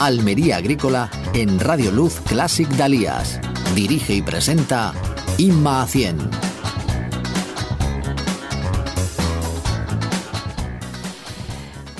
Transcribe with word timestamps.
Almería 0.00 0.58
Agrícola 0.58 1.10
en 1.32 1.58
Radio 1.58 1.90
Luz 1.90 2.20
Classic 2.20 2.68
Dalías. 2.68 3.40
Dirige 3.74 4.14
y 4.14 4.22
presenta 4.22 4.92
Inma 5.38 5.82
Acien. 5.82 6.18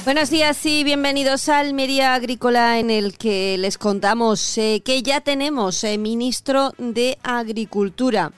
Buenos 0.05 0.29
días 0.29 0.65
y 0.67 0.85
bienvenidos 0.85 1.49
a 1.49 1.59
Almería 1.59 2.15
Agrícola 2.15 2.79
en 2.79 2.91
el 2.91 3.17
que 3.17 3.57
les 3.59 3.79
contamos 3.79 4.59
eh, 4.59 4.83
que 4.85 5.03
ya 5.03 5.23
tenemos 5.23 5.83
eh, 5.83 5.97
ministro 5.97 6.73
de 6.79 7.19
Agricultura. 7.23 8.31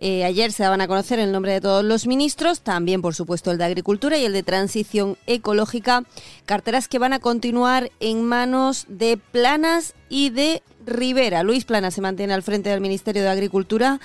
Eh, 0.00 0.24
ayer 0.24 0.52
se 0.52 0.62
daban 0.62 0.80
a 0.80 0.86
conocer 0.86 1.18
el 1.18 1.32
nombre 1.32 1.52
de 1.52 1.60
todos 1.60 1.84
los 1.84 2.06
ministros, 2.06 2.60
también 2.60 3.02
por 3.02 3.16
supuesto 3.16 3.50
el 3.50 3.58
de 3.58 3.64
Agricultura 3.64 4.16
y 4.16 4.24
el 4.24 4.32
de 4.32 4.44
Transición 4.44 5.16
Ecológica, 5.26 6.04
carteras 6.46 6.86
que 6.86 7.00
van 7.00 7.12
a 7.12 7.18
continuar 7.18 7.90
en 7.98 8.22
manos 8.22 8.86
de 8.88 9.16
Planas 9.16 9.94
y 10.08 10.30
de 10.30 10.62
Rivera. 10.86 11.42
Luis 11.42 11.64
Planas 11.64 11.94
se 11.94 12.00
mantiene 12.00 12.32
al 12.32 12.44
frente 12.44 12.70
del 12.70 12.80
Ministerio 12.80 13.22
de 13.22 13.28
Agricultura. 13.28 13.98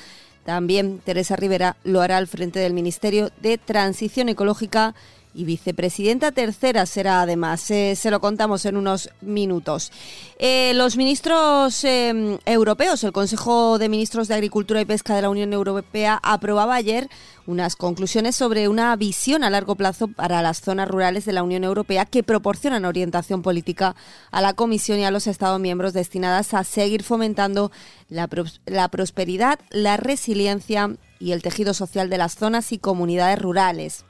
También 0.45 1.00
Teresa 1.00 1.35
Rivera 1.35 1.77
lo 1.83 2.02
hará 2.02 2.17
al 2.17 2.28
frente 2.28 2.59
del 2.59 2.73
Ministerio 2.73 3.30
de 3.41 3.59
Transición 3.59 4.30
Ecológica 4.30 4.95
y 5.33 5.45
vicepresidenta 5.45 6.31
tercera 6.31 6.85
será 6.85 7.21
además. 7.21 7.69
Eh, 7.71 7.95
se 7.95 8.11
lo 8.11 8.21
contamos 8.21 8.65
en 8.65 8.77
unos 8.77 9.09
minutos. 9.21 9.91
Eh, 10.37 10.73
los 10.75 10.97
ministros 10.97 11.83
em, 11.83 12.37
europeos, 12.45 13.03
el 13.03 13.11
Consejo 13.11 13.77
de 13.77 13.89
Ministros 13.89 14.27
de 14.27 14.35
Agricultura 14.35 14.81
y 14.81 14.85
Pesca 14.85 15.15
de 15.15 15.23
la 15.23 15.29
Unión 15.29 15.53
Europea 15.53 16.19
aprobaba 16.21 16.75
ayer 16.75 17.09
unas 17.45 17.75
conclusiones 17.75 18.35
sobre 18.35 18.67
una 18.67 18.95
visión 18.95 19.43
a 19.43 19.49
largo 19.49 19.75
plazo 19.75 20.07
para 20.07 20.41
las 20.41 20.61
zonas 20.61 20.87
rurales 20.87 21.25
de 21.25 21.33
la 21.33 21.43
Unión 21.43 21.63
Europea 21.63 22.05
que 22.05 22.23
proporcionan 22.23 22.85
orientación 22.85 23.41
política 23.41 23.95
a 24.31 24.41
la 24.41 24.53
Comisión 24.53 24.99
y 24.99 25.05
a 25.05 25.11
los 25.11 25.27
Estados 25.27 25.59
miembros 25.59 25.93
destinadas 25.93 26.53
a 26.53 26.63
seguir 26.63 27.03
fomentando 27.03 27.71
la, 28.09 28.29
la 28.65 28.87
prosperidad, 28.87 29.59
la 29.71 29.97
resiliencia 29.97 30.95
y 31.19 31.31
el 31.31 31.41
tejido 31.41 31.73
social 31.73 32.09
de 32.09 32.17
las 32.17 32.35
zonas 32.35 32.71
y 32.71 32.77
comunidades 32.77 33.39
rurales. 33.39 34.05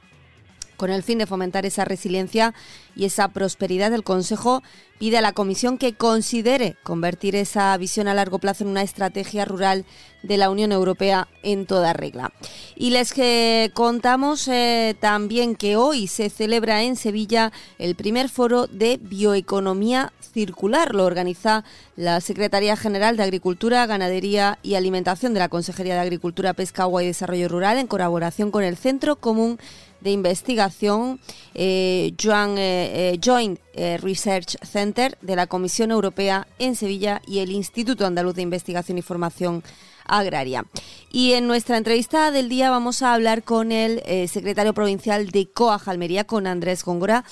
Con 0.76 0.90
el 0.90 1.02
fin 1.02 1.18
de 1.18 1.26
fomentar 1.26 1.66
esa 1.66 1.84
resiliencia 1.84 2.54
y 2.96 3.04
esa 3.04 3.28
prosperidad, 3.28 3.92
el 3.92 4.04
Consejo 4.04 4.62
pide 4.98 5.18
a 5.18 5.22
la 5.22 5.32
Comisión 5.32 5.78
que 5.78 5.94
considere 5.94 6.76
convertir 6.82 7.36
esa 7.36 7.76
visión 7.76 8.08
a 8.08 8.14
largo 8.14 8.38
plazo 8.38 8.64
en 8.64 8.70
una 8.70 8.82
estrategia 8.82 9.44
rural 9.44 9.84
de 10.22 10.38
la 10.38 10.50
Unión 10.50 10.72
Europea 10.72 11.28
en 11.42 11.66
toda 11.66 11.92
regla. 11.92 12.32
Y 12.76 12.90
les 12.90 13.12
que 13.12 13.70
contamos 13.74 14.48
eh, 14.48 14.96
también 15.00 15.56
que 15.56 15.76
hoy 15.76 16.06
se 16.06 16.30
celebra 16.30 16.82
en 16.82 16.96
Sevilla 16.96 17.52
el 17.78 17.94
primer 17.94 18.28
foro 18.28 18.66
de 18.66 18.98
bioeconomía 19.00 20.12
circular. 20.32 20.94
Lo 20.94 21.04
organiza 21.04 21.64
la 21.96 22.20
Secretaría 22.20 22.76
General 22.76 23.16
de 23.16 23.22
Agricultura, 23.22 23.86
Ganadería 23.86 24.58
y 24.62 24.74
Alimentación 24.74 25.34
de 25.34 25.40
la 25.40 25.48
Consejería 25.48 25.94
de 25.94 26.00
Agricultura, 26.00 26.54
Pesca, 26.54 26.84
Agua 26.84 27.02
y 27.02 27.06
Desarrollo 27.06 27.48
Rural 27.48 27.78
en 27.78 27.86
colaboración 27.86 28.50
con 28.50 28.64
el 28.64 28.76
Centro 28.76 29.16
Común 29.16 29.58
de 30.00 30.10
investigación 30.10 31.18
eh, 31.54 32.12
eh, 32.18 32.83
Joint 33.22 33.58
eh, 33.72 33.98
Research 33.98 34.56
Center 34.62 35.16
de 35.20 35.36
la 35.36 35.46
Comisión 35.46 35.90
Europea 35.90 36.46
en 36.58 36.76
Sevilla 36.76 37.22
y 37.26 37.40
el 37.40 37.50
Instituto 37.50 38.06
Andaluz 38.06 38.34
de 38.34 38.42
Investigación 38.42 38.98
y 38.98 39.02
Formación 39.02 39.62
Agraria. 40.06 40.64
Y 41.10 41.32
en 41.32 41.46
nuestra 41.46 41.78
entrevista 41.78 42.30
del 42.30 42.48
día 42.48 42.70
vamos 42.70 43.02
a 43.02 43.14
hablar 43.14 43.42
con 43.42 43.72
el 43.72 44.02
secretario 44.28 44.74
provincial 44.74 45.30
de 45.30 45.46
COA 45.46 45.80
Almería, 45.86 46.24
con 46.24 46.46
Andrés 46.46 46.84
Góngora, 46.84 47.24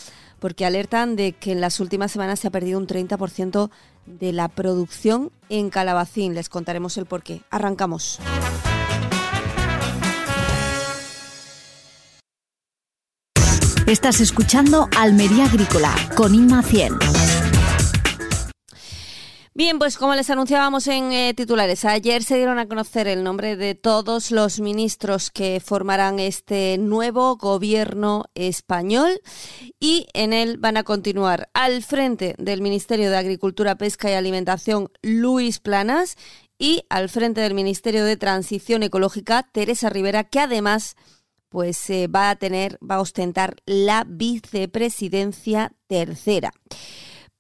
porque 0.43 0.67
alertan 0.67 1.15
de 1.15 1.33
que 1.33 1.53
en 1.53 1.61
las 1.61 1.81
últimas 1.81 2.11
semanas 2.11 2.41
se 2.41 2.49
ha 2.49 2.51
perdido 2.51 2.79
un 2.79 2.87
30% 2.87 3.71
de 4.07 4.33
la 4.33 4.49
producción 4.49 5.31
en 5.49 5.71
Calabacín. 5.71 6.35
Les 6.35 6.49
contaremos 6.49 6.97
el 6.97 7.07
porqué. 7.07 7.43
Arrancamos. 7.51 8.19
Estás 13.87 14.21
escuchando 14.21 14.89
Almería 14.97 15.47
Agrícola 15.47 15.93
con 16.15 16.37
Inma 16.37 16.63
100. 16.63 16.99
Bien, 19.55 19.79
pues 19.81 19.99
como 19.99 20.15
les 20.15 20.31
anunciábamos 20.31 20.87
en 20.87 21.13
eh, 21.13 21.35
titulares, 21.35 21.85
ayer 21.85 22.23
se 22.23 22.37
dieron 22.37 22.61
a 22.61 22.69
conocer 22.69 23.09
el 23.09 23.25
nombre 23.25 23.57
de 23.57 23.75
todos 23.75 24.31
los 24.31 24.61
ministros 24.61 25.31
que 25.31 25.61
formarán 25.61 26.21
este 26.21 26.79
nuevo 26.79 27.37
gobierno 27.37 28.25
español 28.35 29.21
y 29.81 30.07
en 30.15 30.33
él 30.33 30.59
van 30.59 30.77
a 30.77 30.85
continuar 30.85 31.51
al 31.53 31.83
frente 31.83 32.37
del 32.39 32.63
Ministerio 32.63 33.11
de 33.11 33.17
Agricultura, 33.17 33.77
Pesca 33.77 34.09
y 34.11 34.15
Alimentación 34.15 34.91
Luis 35.03 35.59
Planas 35.59 36.17
y 36.57 36.85
al 36.89 37.09
frente 37.09 37.41
del 37.41 37.55
Ministerio 37.55 38.05
de 38.05 38.17
Transición 38.17 38.85
Ecológica 38.85 39.43
Teresa 39.53 39.91
Rivera, 39.91 40.23
que 40.23 40.39
además 40.39 40.97
pues 41.53 41.91
eh, 41.91 42.09
va 42.09 42.31
a 42.31 42.37
tener, 42.37 42.79
va 42.79 42.97
a 42.97 43.01
ostentar 43.01 43.57
la 43.67 44.05
vicepresidencia 44.09 45.73
tercera. 45.87 46.51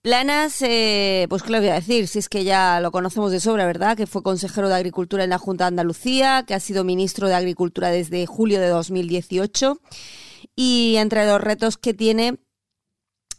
Planas, 0.02 0.60
eh, 0.60 1.26
pues 1.30 1.42
qué 1.42 1.52
le 1.52 1.60
voy 1.60 1.68
a 1.68 1.74
decir, 1.74 2.08
si 2.08 2.18
es 2.18 2.28
que 2.28 2.44
ya 2.44 2.80
lo 2.80 2.92
conocemos 2.92 3.32
de 3.32 3.40
sobra, 3.40 3.64
¿verdad? 3.64 3.96
Que 3.96 4.06
fue 4.06 4.22
consejero 4.22 4.68
de 4.68 4.74
Agricultura 4.74 5.24
en 5.24 5.30
la 5.30 5.38
Junta 5.38 5.64
de 5.64 5.68
Andalucía, 5.68 6.44
que 6.46 6.54
ha 6.54 6.60
sido 6.60 6.84
ministro 6.84 7.26
de 7.26 7.34
Agricultura 7.34 7.88
desde 7.88 8.26
julio 8.26 8.60
de 8.60 8.68
2018 8.68 9.80
y 10.56 10.96
entre 10.96 11.24
los 11.24 11.40
retos 11.40 11.78
que 11.78 11.94
tiene, 11.94 12.36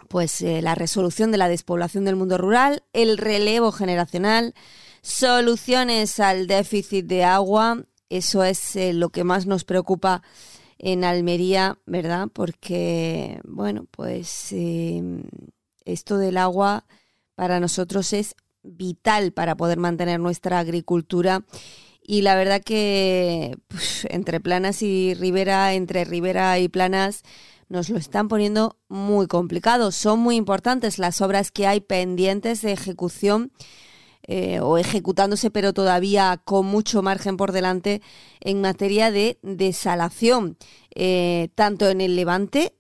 pues 0.07 0.41
eh, 0.41 0.61
la 0.63 0.73
resolución 0.73 1.31
de 1.31 1.38
la 1.38 1.50
despoblación 1.50 2.03
del 2.03 2.16
mundo 2.16 2.40
rural, 2.40 2.84
el 2.94 3.17
relevo 3.19 3.72
generacional, 3.72 4.55
soluciones 5.03 6.19
al 6.19 6.47
déficit 6.47 7.05
de 7.05 7.25
agua, 7.25 7.85
eso 8.09 8.44
es 8.44 8.75
lo 8.75 9.09
que 9.09 9.23
más 9.23 9.45
nos 9.45 9.66
preocupa 9.66 10.22
en 10.86 11.06
Almería, 11.06 11.80
¿verdad? 11.86 12.28
Porque, 12.34 13.40
bueno, 13.46 13.88
pues 13.90 14.52
em, 14.52 15.24
esto 15.86 16.18
del 16.18 16.36
agua 16.36 16.86
para 17.36 17.62
nosotros 17.62 18.12
es 18.12 18.36
vital 18.64 19.32
para 19.32 19.56
poder 19.56 19.78
mantener 19.78 20.20
nuestra 20.20 20.60
agricultura. 20.60 21.46
Y 22.02 22.22
la 22.22 22.36
verdad 22.36 22.62
que 22.62 23.58
pues, 23.70 24.06
entre 24.10 24.42
Planas 24.42 24.82
y 24.82 25.14
Ribera, 25.14 25.74
entre 25.74 26.04
Ribera 26.04 26.60
y 26.60 26.68
Planas, 26.68 27.24
nos 27.70 27.90
lo 27.90 27.98
están 27.98 28.28
poniendo 28.28 28.78
muy 28.90 29.28
complicado. 29.28 29.90
Son 29.94 30.20
muy 30.20 30.36
importantes 30.36 31.00
las 31.00 31.22
obras 31.22 31.52
que 31.52 31.66
hay 31.66 31.80
pendientes 31.80 32.62
de 32.62 32.74
ejecución 32.74 33.54
eh, 34.25 34.59
o 34.61 34.78
ejecutándose, 34.78 35.51
pero 35.51 35.73
todavía 35.73 36.41
con 36.45 36.66
mucho 36.66 37.01
margen 37.01 37.38
por 37.38 37.51
delante 37.51 38.01
en 38.39 38.61
materia 38.61 39.11
de 39.11 39.38
desalación, 39.41 40.57
eh, 40.95 41.50
tanto 41.56 41.89
en 41.89 42.01
el 42.01 42.16
Levante 42.16 42.73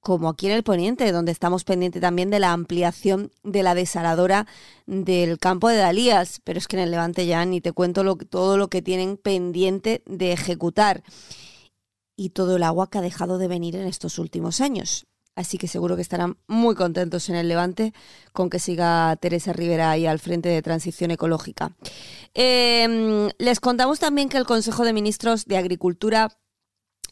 como 0.00 0.28
aquí 0.28 0.46
en 0.46 0.52
el 0.52 0.62
Poniente, 0.62 1.10
donde 1.10 1.32
estamos 1.32 1.64
pendientes 1.64 2.00
también 2.00 2.30
de 2.30 2.38
la 2.38 2.52
ampliación 2.52 3.32
de 3.42 3.64
la 3.64 3.74
desaladora 3.74 4.46
del 4.86 5.36
campo 5.40 5.68
de 5.68 5.78
Dalías, 5.78 6.40
pero 6.44 6.60
es 6.60 6.68
que 6.68 6.76
en 6.76 6.84
el 6.84 6.92
Levante 6.92 7.26
ya 7.26 7.44
ni 7.44 7.60
te 7.60 7.72
cuento 7.72 8.16
todo 8.16 8.56
lo 8.56 8.68
que 8.68 8.82
tienen 8.82 9.16
pendiente 9.16 10.04
de 10.06 10.32
ejecutar 10.32 11.02
y 12.16 12.30
todo 12.30 12.54
el 12.54 12.62
agua 12.62 12.88
que 12.88 12.98
ha 12.98 13.02
dejado 13.02 13.38
de 13.38 13.48
venir 13.48 13.74
en 13.74 13.88
estos 13.88 14.20
últimos 14.20 14.60
años. 14.60 15.06
Así 15.36 15.58
que 15.58 15.68
seguro 15.68 15.96
que 15.96 16.02
estarán 16.02 16.38
muy 16.48 16.74
contentos 16.74 17.28
en 17.28 17.36
el 17.36 17.46
Levante 17.46 17.92
con 18.32 18.48
que 18.48 18.58
siga 18.58 19.14
Teresa 19.16 19.52
Rivera 19.52 19.90
ahí 19.90 20.06
al 20.06 20.18
frente 20.18 20.48
de 20.48 20.62
Transición 20.62 21.10
Ecológica. 21.10 21.76
Em, 22.34 23.28
les 23.38 23.60
contamos 23.60 23.98
también 23.98 24.30
que 24.30 24.38
el 24.38 24.46
Consejo 24.46 24.84
de 24.84 24.94
Ministros 24.94 25.44
de 25.44 25.58
Agricultura 25.58 26.38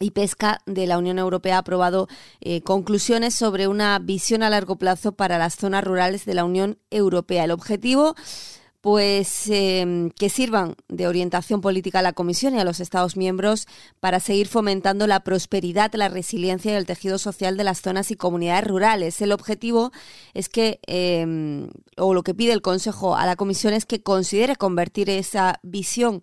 y 0.00 0.10
Pesca 0.10 0.60
de 0.66 0.86
la 0.86 0.98
Unión 0.98 1.18
Europea 1.18 1.56
ha 1.56 1.58
aprobado 1.58 2.08
eh, 2.40 2.62
conclusiones 2.62 3.34
sobre 3.34 3.68
una 3.68 3.98
visión 3.98 4.42
a 4.42 4.50
largo 4.50 4.76
plazo 4.76 5.12
para 5.12 5.38
las 5.38 5.56
zonas 5.56 5.84
rurales 5.84 6.24
de 6.24 6.34
la 6.34 6.44
Unión 6.44 6.78
Europea. 6.90 7.44
El 7.44 7.50
objetivo 7.50 8.16
pues 8.84 9.48
em, 9.48 10.10
que 10.10 10.28
sirvan 10.28 10.74
de 10.88 11.08
orientación 11.08 11.62
política 11.62 12.00
a 12.00 12.02
la 12.02 12.12
Comisión 12.12 12.54
y 12.54 12.60
a 12.60 12.64
los 12.64 12.80
Estados 12.80 13.16
miembros 13.16 13.66
para 13.98 14.20
seguir 14.20 14.46
fomentando 14.46 15.06
la 15.06 15.20
prosperidad, 15.20 15.90
la 15.94 16.10
resiliencia 16.10 16.70
y 16.70 16.74
el 16.74 16.84
tejido 16.84 17.16
social 17.16 17.56
de 17.56 17.64
las 17.64 17.80
zonas 17.80 18.10
y 18.10 18.16
comunidades 18.16 18.66
rurales. 18.66 19.22
El 19.22 19.32
objetivo 19.32 19.90
es 20.34 20.50
que, 20.50 20.80
em, 20.86 21.70
o 21.96 22.12
lo 22.12 22.22
que 22.22 22.34
pide 22.34 22.52
el 22.52 22.60
Consejo 22.60 23.16
a 23.16 23.24
la 23.24 23.36
Comisión 23.36 23.72
es 23.72 23.86
que 23.86 24.02
considere 24.02 24.54
convertir 24.54 25.08
esa 25.08 25.60
visión 25.62 26.20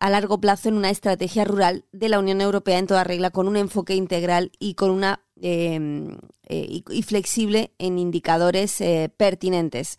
a 0.00 0.10
largo 0.10 0.40
plazo 0.40 0.68
en 0.68 0.74
una 0.74 0.90
estrategia 0.90 1.44
rural 1.44 1.84
de 1.92 2.08
la 2.08 2.18
Unión 2.18 2.40
Europea 2.40 2.78
en 2.80 2.88
toda 2.88 3.04
regla, 3.04 3.30
con 3.30 3.46
un 3.46 3.56
enfoque 3.56 3.94
integral 3.94 4.50
y 4.58 4.74
con 4.74 4.90
una 4.90 5.20
em, 5.40 6.18
eh, 6.48 6.82
y, 6.90 7.02
flexible 7.02 7.70
en 7.78 8.00
indicadores 8.00 8.80
eh, 8.80 9.08
pertinentes. 9.16 9.98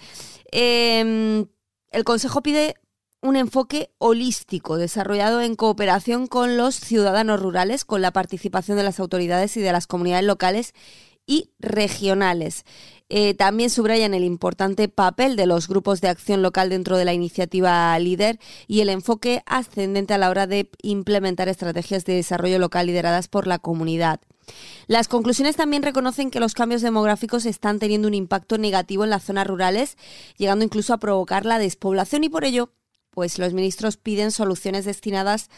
El 1.92 2.04
Consejo 2.04 2.42
pide 2.42 2.75
un 3.22 3.36
enfoque 3.36 3.89
holístico 3.98 4.78
desarrollado 4.78 5.42
en 5.42 5.56
cooperación 5.56 6.28
con 6.28 6.57
los 6.57 6.75
ciudadanos 6.75 7.42
rurales, 7.42 7.86
con 7.86 8.01
la 8.01 8.12
participación 8.12 8.78
de 8.78 8.84
las 8.84 9.00
autoridades 9.00 9.57
y 9.57 9.62
de 9.62 9.72
las 9.72 9.88
comunidades 9.88 10.25
locales 10.25 10.74
y 11.25 11.51
regionales. 11.60 12.66
Eh, 13.10 13.34
también 13.34 13.69
subrayan 13.69 14.13
el 14.13 14.24
importante 14.24 14.89
papel 14.89 15.36
de 15.36 15.45
los 15.45 15.68
grupos 15.68 16.01
de 16.01 16.10
acción 16.10 16.42
local 16.42 16.69
dentro 16.69 16.98
de 16.98 17.06
la 17.06 17.13
iniciativa 17.13 17.98
LIDER 18.00 18.40
y 18.68 18.81
el 18.81 18.90
enfoque 18.90 19.44
ascendente 19.45 20.13
a 20.13 20.18
la 20.18 20.30
hora 20.30 20.45
de 20.48 20.69
implementar 20.81 21.50
estrategias 21.50 22.06
de 22.06 22.16
desarrollo 22.16 22.60
local 22.60 22.88
lideradas 22.88 23.28
por 23.28 23.48
la 23.48 23.60
comunidad. 23.60 24.19
Las 24.88 25.08
conclusiones 25.08 25.56
también 25.56 25.84
reconocen 25.84 26.32
que 26.32 26.40
los 26.40 26.54
cambios 26.54 26.82
demográficos 26.82 27.46
están 27.46 27.80
teniendo 27.80 28.08
un 28.08 28.14
impacto 28.14 28.58
negativo 28.58 29.04
en 29.04 29.10
las 29.10 29.24
zonas 29.24 29.48
rurales, 29.48 29.98
llegando 30.38 30.64
incluso 30.64 30.94
a 30.94 31.00
provocar 31.00 31.46
la 31.46 31.60
despoblación 31.60 32.24
y 32.24 32.30
por 32.30 32.46
ello, 32.46 32.72
pues 33.12 33.40
los 33.40 33.54
ministros 33.54 33.98
piden 33.98 34.32
soluciones 34.32 34.86
destinadas 34.86 35.50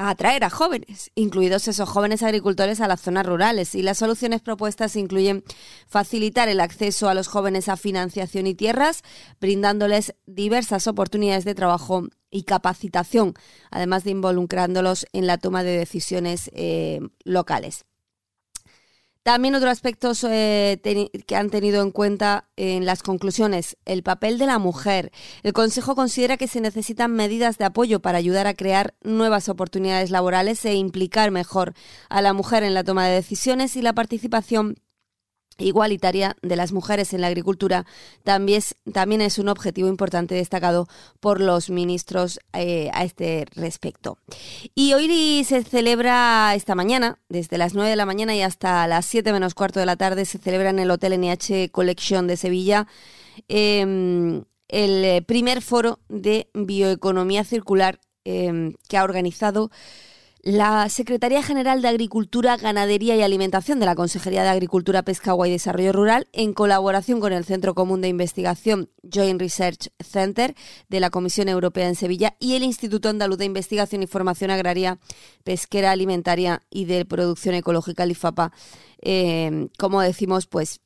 a 0.00 0.08
atraer 0.08 0.44
a 0.44 0.50
jóvenes, 0.50 1.10
incluidos 1.14 1.68
esos 1.68 1.86
jóvenes 1.86 2.22
agricultores 2.22 2.80
a 2.80 2.88
las 2.88 3.02
zonas 3.02 3.26
rurales. 3.26 3.74
Y 3.74 3.82
las 3.82 3.98
soluciones 3.98 4.40
propuestas 4.40 4.96
incluyen 4.96 5.44
facilitar 5.86 6.48
el 6.48 6.60
acceso 6.60 7.10
a 7.10 7.14
los 7.14 7.28
jóvenes 7.28 7.68
a 7.68 7.76
financiación 7.76 8.46
y 8.46 8.54
tierras, 8.54 9.02
brindándoles 9.40 10.14
diversas 10.24 10.86
oportunidades 10.86 11.44
de 11.44 11.54
trabajo 11.54 12.08
y 12.30 12.44
capacitación, 12.44 13.34
además 13.70 14.04
de 14.04 14.12
involucrándolos 14.12 15.06
en 15.12 15.26
la 15.26 15.36
toma 15.36 15.62
de 15.64 15.76
decisiones 15.76 16.50
eh, 16.54 17.00
locales. 17.24 17.84
También 19.22 19.54
otros 19.54 19.70
aspectos 19.70 20.24
eh, 20.24 20.80
que 21.26 21.36
han 21.36 21.50
tenido 21.50 21.82
en 21.82 21.90
cuenta 21.90 22.48
en 22.56 22.86
las 22.86 23.02
conclusiones, 23.02 23.76
el 23.84 24.02
papel 24.02 24.38
de 24.38 24.46
la 24.46 24.58
mujer. 24.58 25.12
El 25.42 25.52
Consejo 25.52 25.94
considera 25.94 26.38
que 26.38 26.48
se 26.48 26.62
necesitan 26.62 27.12
medidas 27.12 27.58
de 27.58 27.66
apoyo 27.66 28.00
para 28.00 28.16
ayudar 28.16 28.46
a 28.46 28.54
crear 28.54 28.94
nuevas 29.02 29.50
oportunidades 29.50 30.10
laborales 30.10 30.64
e 30.64 30.74
implicar 30.74 31.32
mejor 31.32 31.74
a 32.08 32.22
la 32.22 32.32
mujer 32.32 32.62
en 32.62 32.72
la 32.72 32.82
toma 32.82 33.06
de 33.06 33.14
decisiones 33.14 33.76
y 33.76 33.82
la 33.82 33.92
participación 33.92 34.76
igualitaria 35.60 36.36
de 36.42 36.56
las 36.56 36.72
mujeres 36.72 37.12
en 37.12 37.20
la 37.20 37.26
agricultura 37.28 37.86
también 38.24 38.58
es, 38.58 38.74
también 38.92 39.20
es 39.20 39.38
un 39.38 39.48
objetivo 39.48 39.88
importante 39.88 40.34
destacado 40.34 40.88
por 41.20 41.40
los 41.40 41.70
ministros 41.70 42.40
eh, 42.52 42.90
a 42.92 43.04
este 43.04 43.46
respecto. 43.54 44.18
Y 44.74 44.92
hoy 44.94 45.44
se 45.44 45.62
celebra 45.62 46.54
esta 46.54 46.74
mañana, 46.74 47.18
desde 47.28 47.58
las 47.58 47.74
9 47.74 47.90
de 47.90 47.96
la 47.96 48.06
mañana 48.06 48.34
y 48.34 48.42
hasta 48.42 48.86
las 48.86 49.06
7 49.06 49.32
menos 49.32 49.54
cuarto 49.54 49.80
de 49.80 49.86
la 49.86 49.96
tarde, 49.96 50.24
se 50.24 50.38
celebra 50.38 50.70
en 50.70 50.78
el 50.78 50.90
Hotel 50.90 51.18
NH 51.20 51.70
Collection 51.70 52.26
de 52.26 52.36
Sevilla 52.36 52.86
em, 53.48 54.44
el 54.68 55.24
primer 55.24 55.62
foro 55.62 55.98
de 56.08 56.48
bioeconomía 56.54 57.44
circular 57.44 57.98
em, 58.24 58.74
que 58.88 58.96
ha 58.96 59.04
organizado 59.04 59.70
la 60.42 60.88
Secretaría 60.88 61.42
General 61.42 61.82
de 61.82 61.88
Agricultura, 61.88 62.56
Ganadería 62.56 63.14
y 63.14 63.22
Alimentación 63.22 63.78
de 63.78 63.86
la 63.86 63.94
Consejería 63.94 64.42
de 64.42 64.48
Agricultura, 64.48 65.02
Pesca, 65.02 65.32
Agua 65.32 65.48
y 65.48 65.50
Desarrollo 65.50 65.92
Rural, 65.92 66.28
en 66.32 66.54
colaboración 66.54 67.20
con 67.20 67.32
el 67.32 67.44
Centro 67.44 67.74
Común 67.74 68.00
de 68.00 68.08
Investigación 68.08 68.88
Joint 69.02 69.40
Research 69.40 69.90
Center 70.00 70.54
de 70.88 71.00
la 71.00 71.10
Comisión 71.10 71.48
Europea 71.48 71.88
en 71.88 71.94
Sevilla 71.94 72.36
y 72.38 72.54
el 72.54 72.62
Instituto 72.62 73.10
Andaluz 73.10 73.38
de 73.38 73.44
Investigación 73.44 74.02
y 74.02 74.06
Formación 74.06 74.50
Agraria, 74.50 74.98
Pesquera, 75.44 75.90
Alimentaria 75.90 76.62
y 76.70 76.86
de 76.86 77.04
Producción 77.04 77.54
Ecológica, 77.54 78.04
el 78.04 78.12
IFAPA, 78.12 78.52
eh, 79.02 79.68
como 79.78 80.00
decimos, 80.00 80.46
pues 80.46 80.80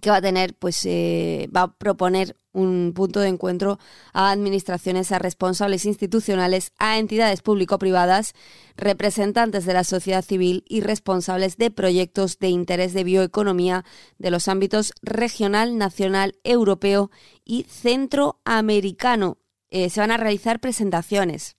que 0.00 0.10
va 0.10 0.16
a 0.16 0.22
tener, 0.22 0.54
pues 0.54 0.86
eh, 0.86 1.48
va 1.54 1.62
a 1.62 1.76
proponer 1.76 2.36
un 2.52 2.92
punto 2.94 3.20
de 3.20 3.28
encuentro 3.28 3.78
a 4.12 4.30
administraciones, 4.30 5.12
a 5.12 5.18
responsables 5.18 5.86
institucionales, 5.86 6.72
a 6.78 6.98
entidades 6.98 7.42
público-privadas, 7.42 8.34
representantes 8.76 9.64
de 9.64 9.72
la 9.72 9.84
sociedad 9.84 10.24
civil 10.24 10.64
y 10.68 10.80
responsables 10.80 11.56
de 11.56 11.70
proyectos 11.70 12.38
de 12.38 12.48
interés 12.48 12.92
de 12.94 13.04
bioeconomía 13.04 13.84
de 14.18 14.30
los 14.30 14.48
ámbitos 14.48 14.92
regional, 15.02 15.78
nacional, 15.78 16.38
europeo 16.44 17.10
y 17.44 17.64
centroamericano. 17.64 19.38
Eh, 19.70 19.88
se 19.88 20.00
van 20.00 20.10
a 20.10 20.18
realizar 20.18 20.60
presentaciones, 20.60 21.56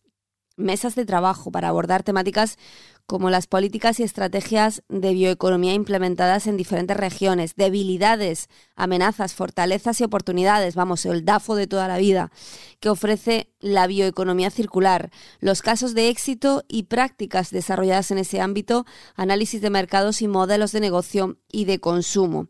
mesas 0.56 0.96
de 0.96 1.06
trabajo 1.06 1.52
para 1.52 1.70
abordar 1.70 2.04
temáticas 2.04 2.58
como 3.06 3.30
las 3.30 3.48
políticas 3.48 4.00
y 4.00 4.04
estrategias 4.04 4.84
de 4.88 5.14
bioeconomía 5.14 5.74
implementadas 5.74 6.48
en 6.48 6.58
diferentes 6.58 6.96
regiones, 6.96 7.56
debilidades, 7.56 8.48
amenazas, 8.76 9.34
fortalezas 9.34 10.00
y 10.00 10.04
oportunidades, 10.04 10.76
vamos, 10.76 11.06
el 11.06 11.26
DAFO 11.26 11.56
de 11.56 11.68
toda 11.68 11.88
la 11.88 11.98
vida, 11.98 12.32
que 12.80 12.90
ofrece 12.90 13.50
la 13.60 13.88
bioeconomía 13.88 14.50
circular, 14.50 15.10
los 15.40 15.62
casos 15.62 15.94
de 15.94 16.10
éxito 16.10 16.64
y 16.68 16.84
prácticas 16.84 17.50
desarrolladas 17.50 18.12
en 18.12 18.18
ese 18.18 18.42
ámbito, 18.42 18.86
análisis 19.16 19.62
de 19.62 19.70
mercados 19.70 20.22
y 20.22 20.28
modelos 20.28 20.72
de 20.72 20.80
negocio 20.80 21.38
y 21.52 21.66
de 21.66 21.80
consumo. 21.80 22.48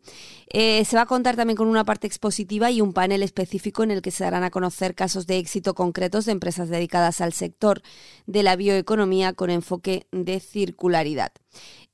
Eh, 0.48 0.84
se 0.84 0.96
va 0.96 1.02
a 1.02 1.06
contar 1.06 1.36
también 1.36 1.56
con 1.56 1.68
una 1.68 1.84
parte 1.84 2.06
expositiva 2.06 2.70
y 2.70 2.80
un 2.80 2.92
panel 2.92 3.22
específico 3.22 3.82
en 3.82 3.90
el 3.90 4.02
que 4.02 4.10
se 4.10 4.24
darán 4.24 4.44
a 4.44 4.50
conocer 4.50 4.94
casos 4.94 5.26
de 5.26 5.38
éxito 5.38 5.74
concretos 5.74 6.26
de 6.26 6.32
empresas 6.32 6.68
dedicadas 6.68 7.20
al 7.20 7.32
sector 7.32 7.82
de 8.26 8.42
la 8.42 8.56
bioeconomía 8.56 9.32
con 9.32 9.50
enfoque 9.50 10.06
de 10.12 10.40
circularidad. 10.44 11.32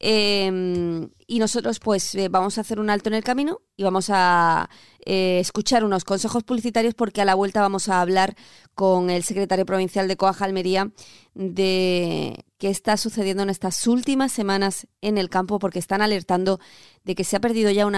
Em, 0.03 1.11
y 1.27 1.39
nosotros 1.39 1.79
pues 1.79 2.15
eh, 2.15 2.29
vamos 2.31 2.57
a 2.57 2.63
hacer 2.63 2.81
un 2.81 2.89
alto 2.89 3.11
en 3.11 3.15
el 3.15 3.23
camino 3.23 3.61
y 3.77 3.83
vamos 3.83 4.09
a 4.09 4.71
eh, 5.05 5.39
escuchar 5.41 5.85
unos 5.85 6.05
consejos 6.05 6.43
publicitarios 6.43 6.95
porque 6.95 7.21
a 7.21 7.27
la 7.27 7.35
vuelta 7.35 7.61
vamos 7.61 7.91
a 7.91 8.01
hablar 8.01 8.35
con 8.75 9.11
el 9.11 9.25
secretario 9.25 9.67
provincial 9.67 10.09
de 10.09 10.17
Coaja 10.17 10.47
Almería 10.47 10.91
de 11.35 12.47
qué 12.57 12.71
está 12.71 12.97
sucediendo 12.97 13.43
en 13.43 13.51
estas 13.51 13.87
últimas 13.87 14.33
semanas 14.33 14.87
en 15.03 15.19
el 15.19 15.29
campo 15.29 15.59
porque 15.59 15.79
están 15.79 16.01
alertando 16.01 16.61
de 17.05 17.15
que 17.15 17.25
se 17.25 17.37
ha 17.37 17.41
perdido 17.41 17.71
ya 17.71 17.87
un 17.87 17.93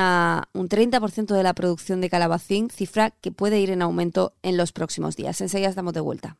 30% 0.68 1.34
de 1.34 1.42
la 1.44 1.54
producción 1.54 2.00
de 2.00 2.10
calabacín, 2.10 2.68
cifra 2.68 3.10
que 3.10 3.30
puede 3.30 3.60
ir 3.60 3.70
en 3.70 3.80
aumento 3.80 4.34
en 4.42 4.56
los 4.56 4.72
próximos 4.72 5.14
días. 5.14 5.40
Enseguida 5.40 5.68
estamos 5.68 5.92
de 5.92 6.00
vuelta. 6.00 6.36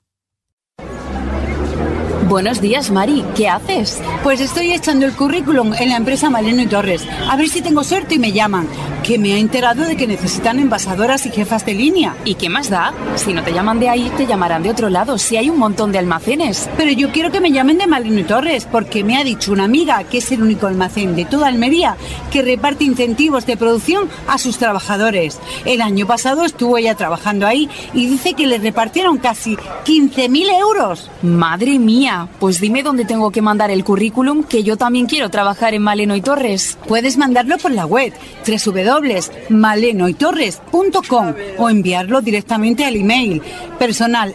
Buenos 2.33 2.63
días, 2.63 2.91
Mari. 2.91 3.23
¿Qué 3.37 3.47
haces? 3.47 4.01
Pues 4.23 4.41
estoy 4.41 4.73
echando 4.73 5.05
el 5.05 5.13
currículum 5.13 5.75
en 5.75 5.91
la 5.91 5.97
empresa 5.97 6.31
Maleno 6.31 6.63
y 6.63 6.67
Torres. 6.67 7.07
A 7.29 7.37
ver 7.37 7.51
si 7.51 7.61
tengo 7.61 7.85
suerte 7.85 8.15
y 8.15 8.19
me 8.19 8.33
llaman. 8.33 8.67
Que 9.03 9.19
me 9.19 9.35
ha 9.35 9.37
enterado 9.37 9.85
de 9.85 9.99
que 9.99 10.07
necesitan 10.07 10.59
envasadoras 10.59 11.27
y 11.27 11.31
jefas 11.31 11.67
de 11.67 11.75
línea. 11.75 12.17
¿Y 12.25 12.37
qué 12.37 12.49
más 12.49 12.71
da? 12.71 12.95
Si 13.17 13.35
no 13.35 13.43
te 13.43 13.53
llaman 13.53 13.81
de 13.81 13.91
ahí, 13.91 14.11
te 14.17 14.27
llamarán 14.27 14.63
de 14.63 14.71
otro 14.71 14.89
lado. 14.89 15.19
Si 15.19 15.37
hay 15.37 15.51
un 15.51 15.59
montón 15.59 15.93
de 15.93 15.99
almacenes. 15.99 16.71
Pero 16.79 16.91
yo 16.91 17.13
quiero 17.13 17.31
que 17.31 17.41
me 17.41 17.53
llamen 17.53 17.77
de 17.77 17.87
Maleno 17.87 18.21
y 18.21 18.25
Torres, 18.25 18.67
porque 18.71 19.05
me 19.05 19.19
ha 19.19 19.25
dicho 19.25 19.53
una 19.53 19.65
amiga 19.65 20.03
que 20.05 20.19
es 20.19 20.33
el 20.33 20.43
único 20.43 20.67
almacén 20.67 21.15
de 21.15 21.27
toda 21.27 21.49
Almería 21.49 21.97
que 22.31 22.41
reparte 22.41 22.85
incentivos 22.85 23.45
de 23.45 23.59
producción 23.59 24.09
a 24.27 24.39
sus 24.39 24.57
trabajadores. 24.57 25.39
El 25.67 25.83
año 25.83 26.07
pasado 26.07 26.47
estuvo 26.47 26.79
ella 26.79 26.95
trabajando 26.95 27.47
ahí 27.47 27.69
y 27.93 28.07
dice 28.07 28.33
que 28.33 28.47
le 28.47 28.57
repartieron 28.57 29.19
casi 29.19 29.57
15.000 29.85 30.59
euros. 30.59 31.11
Madre 31.23 31.79
mía 31.79 32.22
pues 32.41 32.61
dime 32.61 32.83
dónde 32.83 33.05
tengo 33.05 33.31
que 33.31 33.43
mandar 33.43 33.71
el 33.71 33.85
currículum, 33.85 34.45
que 34.45 34.63
yo 34.63 34.77
también 34.77 35.07
quiero 35.07 35.31
trabajar 35.31 35.75
en 35.75 35.83
Maleno 35.83 36.17
y 36.17 36.21
Torres. 36.21 36.79
Puedes 36.87 37.17
mandarlo 37.17 37.59
por 37.59 37.73
la 37.73 37.87
web 37.87 38.13
www.malenoytorres.com 38.47 41.35
o 41.59 41.69
enviarlo 41.69 42.21
directamente 42.21 42.85
al 42.85 42.97
email 42.97 43.43
personal. 43.79 44.35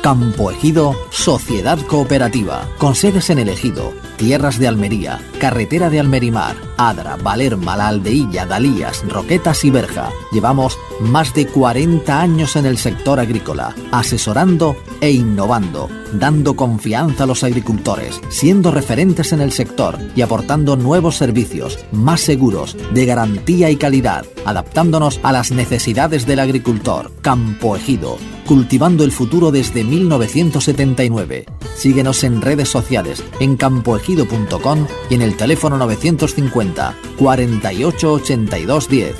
Campo 0.00 0.50
Ejido, 0.50 0.94
Sociedad 1.10 1.78
Cooperativa, 1.88 2.68
con 2.78 2.94
sedes 2.94 3.30
en 3.30 3.38
el 3.40 3.48
Ejido, 3.48 3.94
Tierras 4.16 4.58
de 4.58 4.68
Almería, 4.68 5.20
Carretera 5.40 5.90
de 5.90 6.00
Almerimar, 6.00 6.56
Adra, 6.76 7.16
Valerma, 7.16 7.76
La 7.76 7.88
Aldeilla, 7.88 8.46
Dalías, 8.46 9.02
Roquetas 9.08 9.64
y 9.64 9.70
Berja. 9.70 10.10
Llevamos 10.32 10.78
más 11.00 11.34
de 11.34 11.46
40 11.46 12.20
años 12.20 12.56
en 12.56 12.66
el 12.66 12.78
sector 12.78 13.20
agrícola, 13.20 13.74
asesorando 13.92 14.76
e 15.00 15.10
innovando, 15.10 15.88
dando 16.12 16.56
confianza 16.56 17.24
a 17.24 17.26
los 17.26 17.44
agricultores, 17.44 18.20
siendo 18.30 18.70
referentes 18.70 19.32
en 19.32 19.40
el 19.40 19.52
sector 19.52 19.98
y 20.14 20.22
aportando 20.22 20.76
nuevos 20.76 21.16
servicios 21.16 21.78
más 21.92 22.20
seguros, 22.20 22.76
de 22.92 23.06
garantía 23.06 23.70
y 23.70 23.76
calidad, 23.76 24.24
adaptándonos 24.44 25.20
a 25.22 25.32
las 25.32 25.50
necesidades 25.50 26.26
del 26.26 26.40
agricultor. 26.40 27.10
Campo 27.20 27.76
Ejido, 27.76 28.18
cultivando 28.46 29.04
el 29.04 29.12
futuro 29.12 29.50
desde 29.50 29.84
1979. 29.84 31.46
Síguenos 31.76 32.24
en 32.24 32.40
redes 32.40 32.68
sociales, 32.68 33.22
en 33.40 33.56
campoejido.com 33.56 34.86
y 35.10 35.14
en 35.14 35.22
el 35.22 35.36
teléfono 35.36 35.76
950 35.78 36.94
48 37.18 38.12
82 38.12 38.88
10. 38.88 39.16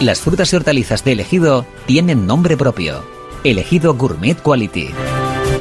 Las 0.00 0.20
frutas 0.20 0.52
y 0.52 0.56
hortalizas 0.56 1.04
de 1.04 1.12
Elegido 1.12 1.66
tienen 1.86 2.26
nombre 2.26 2.56
propio. 2.56 3.02
Elegido 3.42 3.94
Gourmet 3.94 4.40
Quality. 4.40 4.90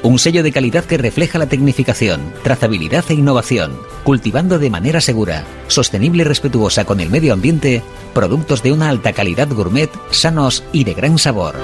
Un 0.04 0.20
sello 0.20 0.44
de 0.44 0.52
calidad 0.52 0.86
que 0.86 0.98
refleja 0.98 1.40
la 1.40 1.48
tecnificación, 1.48 2.34
trazabilidad 2.44 3.04
e 3.10 3.16
innovación, 3.16 3.78
cultivando 4.04 4.60
de 4.60 4.70
manera 4.70 5.02
segura, 5.02 5.44
sostenible 5.68 6.22
y 6.22 6.26
respetuosa 6.26 6.86
con 6.86 7.00
el 7.00 7.10
medio 7.10 7.34
ambiente, 7.34 7.82
productos 8.14 8.62
de 8.62 8.72
una 8.72 8.90
alta 8.90 9.14
calidad 9.14 9.48
gourmet, 9.50 9.90
sanos 10.12 10.64
y 10.72 10.84
de 10.84 10.94
gran 10.94 11.18
sabor. 11.18 11.56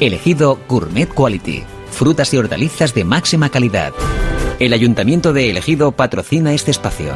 Elegido 0.00 0.58
Gourmet 0.68 1.08
Quality. 1.08 1.77
Frutas 1.98 2.32
y 2.32 2.36
hortalizas 2.36 2.94
de 2.94 3.02
máxima 3.02 3.50
calidad. 3.50 3.92
El 4.60 4.72
Ayuntamiento 4.72 5.32
de 5.32 5.50
Elegido 5.50 5.90
patrocina 5.90 6.54
este 6.54 6.70
espacio. 6.70 7.12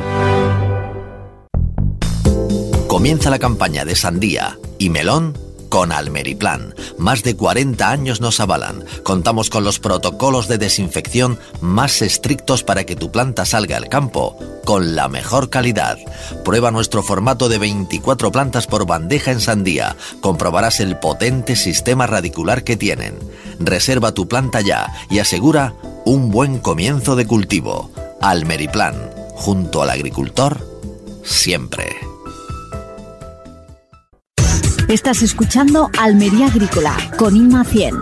Comienza 2.88 3.30
la 3.30 3.38
campaña 3.38 3.84
de 3.84 3.94
sandía 3.94 4.58
y 4.78 4.90
melón 4.90 5.38
con 5.72 5.90
Almeriplan. 5.90 6.74
Más 6.98 7.22
de 7.22 7.34
40 7.34 7.90
años 7.90 8.20
nos 8.20 8.40
avalan. 8.40 8.84
Contamos 9.04 9.48
con 9.48 9.64
los 9.64 9.78
protocolos 9.78 10.46
de 10.46 10.58
desinfección 10.58 11.38
más 11.62 12.02
estrictos 12.02 12.62
para 12.62 12.84
que 12.84 12.94
tu 12.94 13.10
planta 13.10 13.46
salga 13.46 13.78
al 13.78 13.88
campo 13.88 14.36
con 14.66 14.94
la 14.94 15.08
mejor 15.08 15.48
calidad. 15.48 15.96
Prueba 16.44 16.70
nuestro 16.70 17.02
formato 17.02 17.48
de 17.48 17.56
24 17.56 18.30
plantas 18.30 18.66
por 18.66 18.86
bandeja 18.86 19.30
en 19.30 19.40
sandía. 19.40 19.96
Comprobarás 20.20 20.78
el 20.80 20.98
potente 20.98 21.56
sistema 21.56 22.06
radicular 22.06 22.64
que 22.64 22.76
tienen. 22.76 23.18
Reserva 23.58 24.12
tu 24.12 24.28
planta 24.28 24.60
ya 24.60 24.92
y 25.08 25.20
asegura 25.20 25.72
un 26.04 26.30
buen 26.30 26.58
comienzo 26.58 27.16
de 27.16 27.26
cultivo. 27.26 27.90
Almeriplan, 28.20 29.10
junto 29.36 29.80
al 29.80 29.88
agricultor, 29.88 30.68
siempre. 31.24 32.11
Estás 34.92 35.22
escuchando 35.22 35.90
Almería 35.98 36.48
Agrícola 36.48 36.94
con 37.16 37.34
Inma 37.34 37.64
100. 37.64 37.98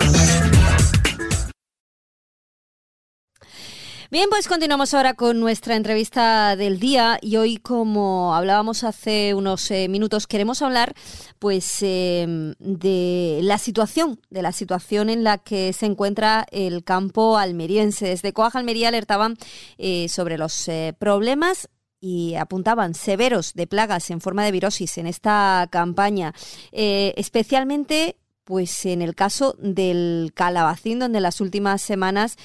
Bien, 4.11 4.29
pues 4.29 4.49
continuamos 4.49 4.93
ahora 4.93 5.15
con 5.15 5.39
nuestra 5.39 5.77
entrevista 5.77 6.57
del 6.57 6.81
día 6.81 7.21
y 7.23 7.37
hoy, 7.37 7.59
como 7.59 8.35
hablábamos 8.35 8.83
hace 8.83 9.35
unos 9.35 9.71
eh, 9.71 9.87
minutos, 9.89 10.27
queremos 10.27 10.63
hablar 10.63 10.95
pues 11.39 11.79
em, 11.83 12.55
de 12.59 13.39
la 13.45 13.59
situación, 13.59 14.19
de 14.29 14.43
la 14.43 14.51
situación 14.51 15.11
en 15.11 15.23
la 15.23 15.39
que 15.39 15.73
se 15.73 15.87
encuentra 15.87 16.45
el 16.51 16.83
campo 16.83 17.39
almeriense. 17.39 18.09
Desde 18.09 18.33
Coaja 18.33 18.59
Almería 18.59 18.89
alertaban 18.89 19.37
eh, 19.79 20.09
sobre 20.09 20.39
los 20.39 20.67
eh, 20.67 20.93
problemas 20.99 21.69
y 22.01 22.35
apuntaban 22.37 22.95
severos 22.95 23.55
de 23.55 23.67
plagas 23.67 24.11
en 24.11 24.21
forma 24.21 24.45
de 24.45 24.53
virosis 24.53 24.99
en 24.99 25.07
esta 25.07 25.69
campaña, 25.71 26.33
eh, 26.73 27.15
especialmente 27.17 28.17
pues 28.45 28.85
en 28.87 29.01
el 29.03 29.15
caso 29.15 29.55
del 29.59 30.33
calabacín, 30.35 30.99
donde 30.99 31.19
en 31.19 31.23
las 31.23 31.41
últimas 31.41 31.83
semanas 31.83 32.37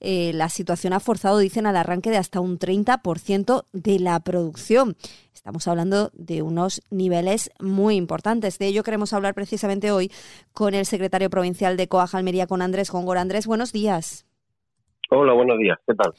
eh, 0.00 0.32
la 0.34 0.48
situación 0.48 0.92
ha 0.92 0.98
forzado, 0.98 1.38
dicen, 1.38 1.64
al 1.64 1.76
arranque 1.76 2.10
de 2.10 2.16
hasta 2.16 2.40
un 2.40 2.58
30% 2.58 3.66
de 3.72 4.00
la 4.00 4.18
producción. 4.18 4.96
Estamos 5.32 5.68
hablando 5.68 6.10
de 6.14 6.42
unos 6.42 6.82
niveles 6.90 7.52
muy 7.60 7.94
importantes. 7.94 8.58
De 8.58 8.66
ello 8.66 8.82
queremos 8.82 9.12
hablar 9.12 9.34
precisamente 9.34 9.92
hoy 9.92 10.10
con 10.52 10.74
el 10.74 10.86
secretario 10.86 11.30
provincial 11.30 11.76
de 11.76 11.86
Coaja 11.86 12.18
Almería, 12.18 12.48
con 12.48 12.62
Andrés 12.62 12.90
Góngora. 12.90 13.20
Andrés, 13.20 13.46
buenos 13.46 13.72
días. 13.72 14.26
Hola, 15.10 15.34
buenos 15.34 15.58
días. 15.58 15.78
¿Qué 15.86 15.94
tal? 15.94 16.12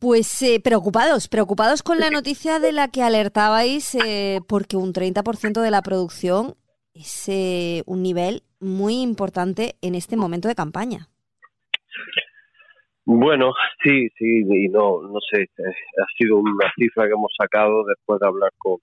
Pues 0.00 0.40
eh, 0.42 0.60
preocupados, 0.64 1.28
preocupados 1.28 1.82
con 1.82 1.98
la 1.98 2.10
noticia 2.10 2.58
de 2.58 2.72
la 2.72 2.88
que 2.88 3.02
alertabais, 3.02 3.94
eh, 3.94 4.40
porque 4.48 4.76
un 4.76 4.92
30% 4.92 5.60
de 5.60 5.70
la 5.70 5.82
producción 5.82 6.54
es 6.94 7.28
eh, 7.28 7.82
un 7.86 8.02
nivel 8.02 8.42
muy 8.60 9.02
importante 9.02 9.76
en 9.82 9.94
este 9.94 10.16
momento 10.16 10.48
de 10.48 10.54
campaña. 10.54 11.08
Bueno, 13.04 13.52
sí, 13.82 14.08
sí, 14.18 14.42
y 14.48 14.68
no, 14.68 15.02
no 15.02 15.18
sé, 15.32 15.48
ha 15.58 16.06
sido 16.16 16.38
una 16.38 16.72
cifra 16.76 17.06
que 17.06 17.12
hemos 17.12 17.32
sacado 17.38 17.84
después 17.84 18.20
de 18.20 18.26
hablar 18.26 18.52
con 18.56 18.78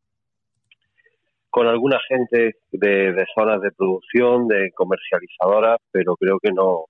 con 1.49 1.65
alguna 1.65 1.97
gente 2.07 2.57
de, 2.71 3.13
de 3.13 3.25
zonas 3.33 3.59
de 3.61 3.71
producción, 3.71 4.47
de 4.47 4.71
comercializadoras, 4.75 5.79
pero 5.91 6.15
creo 6.15 6.37
que 6.39 6.51
no, 6.51 6.85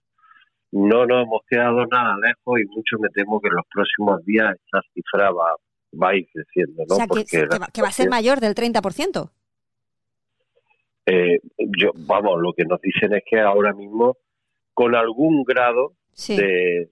no 0.72 1.06
nos 1.06 1.24
hemos 1.24 1.42
quedado 1.50 1.86
nada 1.86 2.16
lejos 2.22 2.60
y 2.60 2.66
mucho 2.76 2.98
me 3.00 3.10
temo 3.10 3.40
que 3.40 3.48
en 3.48 3.56
los 3.56 3.66
próximos 3.74 4.24
días 4.26 4.56
esa 4.66 4.82
cifra 4.94 5.32
va, 5.32 5.56
va 6.02 6.10
a 6.10 6.16
ir 6.16 6.28
creciendo. 6.32 6.84
¿no? 6.88 6.96
O 6.96 6.98
sea, 6.98 7.08
que, 7.08 7.82
va, 7.82 7.88
a 7.88 7.92
ser 7.92 8.10
mayor 8.10 8.40
del 8.40 8.54
30%. 8.54 9.32
Eh, 11.06 11.40
yo, 11.58 11.92
vamos, 11.96 12.42
lo 12.42 12.54
que 12.54 12.66
nos 12.66 12.82
dicen 12.82 13.14
es 13.14 13.24
que 13.30 13.40
ahora 13.40 13.74
mismo, 13.74 14.18
con 14.74 14.94
algún 14.94 15.44
grado 15.44 15.94
de, 16.28 16.90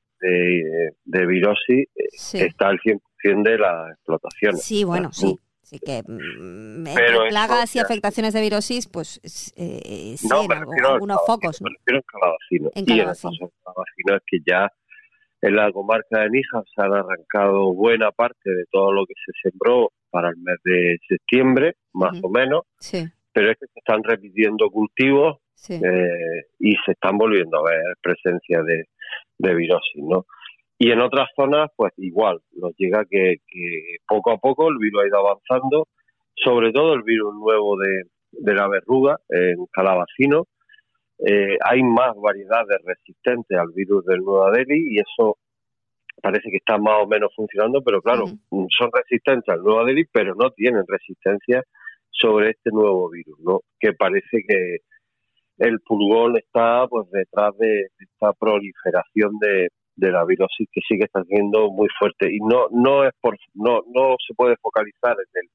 de, 1.03 1.25
virosis, 1.25 1.87
eh, 1.95 2.45
está 2.45 2.69
el 2.69 2.79
100% 2.79 3.43
de 3.43 3.57
las 3.57 3.91
explotaciones. 3.91 4.63
Sí, 4.63 4.85
bueno, 4.85 5.11
sí. 5.11 5.37
Así 5.65 5.79
que 5.79 6.03
mm, 6.05 6.83
plagas 7.29 7.75
y 7.75 7.79
afectaciones 7.79 8.35
de 8.35 8.41
virosis, 8.41 8.87
pues 8.87 9.19
eh, 9.57 10.13
sí, 10.15 10.27
en 10.31 10.85
algunos 10.85 11.17
focos. 11.25 11.59
Me 11.59 11.71
refiero 11.71 12.03
en 12.75 12.85
Y 12.87 12.99
en 12.99 13.09
el 13.09 13.09
es 13.09 14.21
que 14.27 14.37
ya 14.45 14.69
en 15.41 15.55
la 15.55 15.71
comarca 15.71 16.19
de 16.21 16.29
Níjar 16.29 16.63
se 16.67 16.83
han 16.83 16.93
arrancado 16.93 17.73
buena 17.73 18.11
parte 18.11 18.47
de 18.51 18.65
todo 18.69 18.93
lo 18.93 19.07
que 19.07 19.15
se 19.25 19.49
sembró 19.49 19.91
para 20.11 20.29
el 20.29 20.37
mes 20.37 20.57
de 20.63 20.99
septiembre, 21.07 21.77
más 21.93 22.15
o 22.21 22.29
menos. 22.29 22.65
Pero 23.33 23.49
es 23.49 23.57
que 23.57 23.65
se 23.65 23.79
están 23.79 24.03
repitiendo 24.03 24.69
cultivos 24.69 25.39
eh, 25.67 26.43
y 26.59 26.75
se 26.85 26.91
están 26.91 27.17
volviendo 27.17 27.57
a 27.57 27.71
ver 27.71 27.81
presencia 28.03 28.61
de, 28.61 28.83
de 29.39 29.55
virosis, 29.55 30.03
¿no? 30.03 30.27
Y 30.77 30.91
en 30.91 30.99
otras 31.01 31.29
zonas, 31.35 31.69
pues 31.75 31.93
igual, 31.97 32.41
nos 32.53 32.73
llega 32.77 33.05
que, 33.09 33.37
poco 34.07 34.31
a 34.31 34.37
poco 34.37 34.69
el 34.69 34.77
virus 34.77 35.03
ha 35.03 35.07
ido 35.07 35.19
avanzando, 35.19 35.87
sobre 36.35 36.71
todo 36.73 36.93
el 36.93 37.03
virus 37.03 37.33
nuevo 37.35 37.77
de, 37.77 38.53
la 38.53 38.67
verruga 38.67 39.17
en 39.29 39.65
Calabacino. 39.71 40.47
Eh, 41.25 41.57
hay 41.63 41.81
más 41.81 42.13
variedades 42.17 42.77
resistentes 42.83 43.57
al 43.57 43.71
virus 43.73 44.03
del 44.05 44.19
Nueva 44.19 44.51
Delhi 44.51 44.95
y 44.95 44.99
eso 44.99 45.37
parece 46.21 46.49
que 46.49 46.57
está 46.57 46.77
más 46.77 47.03
o 47.03 47.07
menos 47.07 47.33
funcionando, 47.33 47.81
pero 47.81 48.01
claro, 48.01 48.25
son 48.25 48.89
resistentes 48.91 49.47
al 49.47 49.63
Nueva 49.63 49.85
Delhi, 49.85 50.03
pero 50.11 50.35
no 50.35 50.51
tienen 50.51 50.83
resistencia 50.85 51.63
sobre 52.11 52.49
este 52.51 52.69
nuevo 52.71 53.09
virus, 53.09 53.39
¿no? 53.39 53.61
Que 53.79 53.93
parece 53.93 54.43
que, 54.45 54.77
el 55.57 55.79
pulgón 55.79 56.35
está 56.35 56.85
pues 56.89 57.09
detrás 57.11 57.57
de 57.57 57.87
esta 57.97 58.33
proliferación 58.33 59.39
de, 59.39 59.69
de 59.95 60.11
la 60.11 60.25
virosis 60.25 60.67
que 60.71 60.81
sigue 60.87 61.05
está 61.05 61.23
siendo 61.23 61.71
muy 61.71 61.87
fuerte. 61.97 62.33
Y 62.33 62.39
no 62.39 62.67
no 62.71 63.05
es 63.05 63.13
por 63.21 63.37
no 63.53 63.81
no 63.93 64.15
se 64.25 64.33
puede 64.35 64.55
focalizar 64.57 65.13
en 65.13 65.43
el 65.43 65.49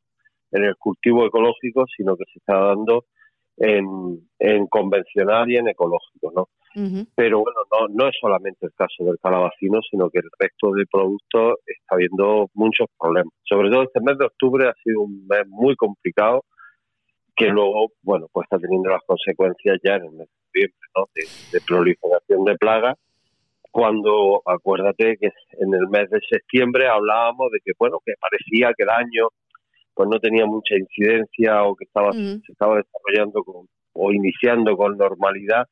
en 0.53 0.65
el 0.65 0.77
cultivo 0.77 1.27
ecológico 1.27 1.85
sino 1.97 2.17
que 2.17 2.25
se 2.33 2.39
está 2.39 2.59
dando 2.59 3.05
en, 3.57 3.87
en 4.39 4.67
convencional 4.67 5.51
y 5.51 5.57
en 5.57 5.69
ecológico 5.69 6.33
no 6.35 6.49
pero 7.17 7.41
bueno 7.41 7.59
no 7.71 7.89
no 7.89 8.09
es 8.09 8.15
solamente 8.21 8.67
el 8.67 8.73
caso 8.75 9.05
del 9.05 9.19
calabacino 9.21 9.81
sino 9.91 10.09
que 10.09 10.21
el 10.21 10.31
resto 10.39 10.73
de 10.73 10.85
productos 10.91 11.55
está 11.67 11.97
habiendo 11.97 12.49
muchos 12.55 12.87
problemas. 12.99 13.33
Sobre 13.43 13.71
todo 13.71 13.83
este 13.83 14.01
mes 14.01 14.17
de 14.19 14.27
octubre 14.27 14.69
ha 14.69 14.75
sido 14.85 15.01
un 15.01 15.27
mes 15.27 15.47
muy 15.49 15.75
complicado 15.75 16.45
que 17.37 17.47
luego 17.47 17.89
bueno 18.03 18.29
pues 18.33 18.45
está 18.45 18.59
teniendo 18.59 18.89
las 18.89 19.03
consecuencias 19.05 19.79
ya 19.85 19.97
en 19.97 20.05
el 20.05 20.13
mes 20.13 20.29
de 20.29 20.61
noviembre 20.61 20.89
¿no? 20.97 21.05
de 21.53 21.61
proliferación 21.67 22.45
de 22.45 22.57
plagas 22.57 22.97
cuando 23.71 24.43
acuérdate 24.47 25.17
que 25.19 25.27
en 25.27 25.75
el 25.75 25.89
mes 25.89 26.11
de 26.11 26.19
septiembre 26.29 26.89
hablábamos 26.89 27.51
de 27.53 27.59
que 27.65 27.73
bueno 27.79 27.99
que 28.05 28.13
parecía 28.21 28.73
que 28.77 28.83
el 28.83 28.91
año 28.91 29.29
pues 29.95 30.09
no 30.09 30.19
tenía 30.19 30.47
mucha 30.47 30.77
incidencia 30.77 31.63
o 31.65 31.75
que 31.77 31.85
estaba 31.85 32.13
se 32.13 32.53
estaba 32.53 32.77
desarrollando 32.77 33.43
con, 33.45 33.67
o 33.93 34.13
iniciando 34.13 34.77
con 34.77 34.97
normalidad 34.97 35.67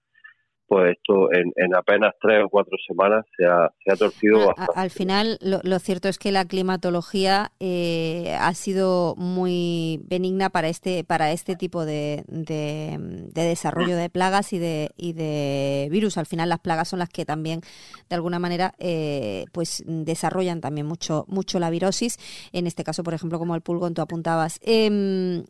pues 0.68 0.96
esto 0.98 1.32
en, 1.32 1.50
en, 1.56 1.75
apenas 1.75 2.12
tres 2.20 2.44
o 2.44 2.48
cuatro 2.50 2.76
semanas 2.87 3.25
se 3.37 3.46
ha, 3.46 3.72
se 3.82 3.92
ha 3.92 3.96
torcido 3.96 4.48
bastante. 4.48 4.72
Al 4.75 4.90
final, 4.90 5.38
lo, 5.40 5.78
cierto 5.78 6.08
es 6.08 6.18
que 6.18 6.30
la 6.30 6.44
climatología 6.44 7.52
eh, 7.58 8.37
ha 8.38 8.52
sido 8.52 9.14
muy 9.16 10.00
benigna 10.04 10.50
para 10.50 10.68
este 10.68 11.04
para 11.04 11.32
este 11.32 11.56
tipo 11.56 11.87
de, 11.87 12.22
de, 12.28 13.30
desarrollo 13.32 13.96
de 13.96 14.10
plagas 14.10 14.52
y 14.52 14.58
de, 14.58 14.90
y 14.96 15.14
de 15.14 15.88
virus. 15.90 16.18
Al 16.18 16.26
final, 16.26 16.50
las 16.50 16.60
plagas 16.60 16.88
son 16.88 16.98
las 16.98 17.08
que 17.08 17.25
también, 17.25 17.62
de 18.10 18.14
alguna 18.14 18.38
manera, 18.38 18.75
eh, 18.78 19.46
pues 19.52 19.82
desarrollan 19.87 20.60
también 20.60 20.87
mucho 20.87 21.25
mucho 21.28 21.58
la 21.58 21.70
virosis. 21.70 22.18
En 22.52 22.66
este 22.66 22.84
caso, 22.84 23.02
por 23.02 23.14
ejemplo, 23.14 23.38
como 23.38 23.54
el 23.54 23.62
pulgón, 23.62 23.94
tú 23.94 24.02
apuntabas. 24.02 24.60
Eh, 24.62 25.42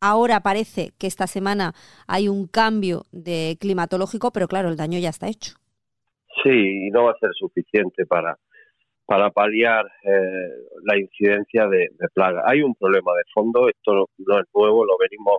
Ahora 0.00 0.40
parece 0.40 0.92
que 0.98 1.06
esta 1.06 1.26
semana 1.26 1.74
hay 2.08 2.28
un 2.28 2.46
cambio 2.46 3.02
de 3.12 3.58
climatológico, 3.60 4.32
pero 4.32 4.48
claro, 4.48 4.70
el 4.70 4.76
daño 4.76 4.98
ya 4.98 5.10
está 5.10 5.28
hecho. 5.28 5.56
Sí, 6.42 6.86
y 6.86 6.90
no 6.90 7.04
va 7.04 7.10
a 7.10 7.18
ser 7.18 7.30
suficiente 7.34 8.06
para, 8.06 8.38
para 9.04 9.30
paliar 9.30 9.84
eh, 10.04 10.48
la 10.84 10.98
incidencia 10.98 11.66
de, 11.66 11.88
plaga. 12.14 12.44
Hay 12.46 12.62
un 12.62 12.74
problema 12.74 13.12
de 13.12 13.24
fondo, 13.34 13.68
esto 13.68 14.08
no 14.18 14.40
es 14.40 14.46
nuevo, 14.54 14.86
lo 14.86 14.96
venimos 14.98 15.38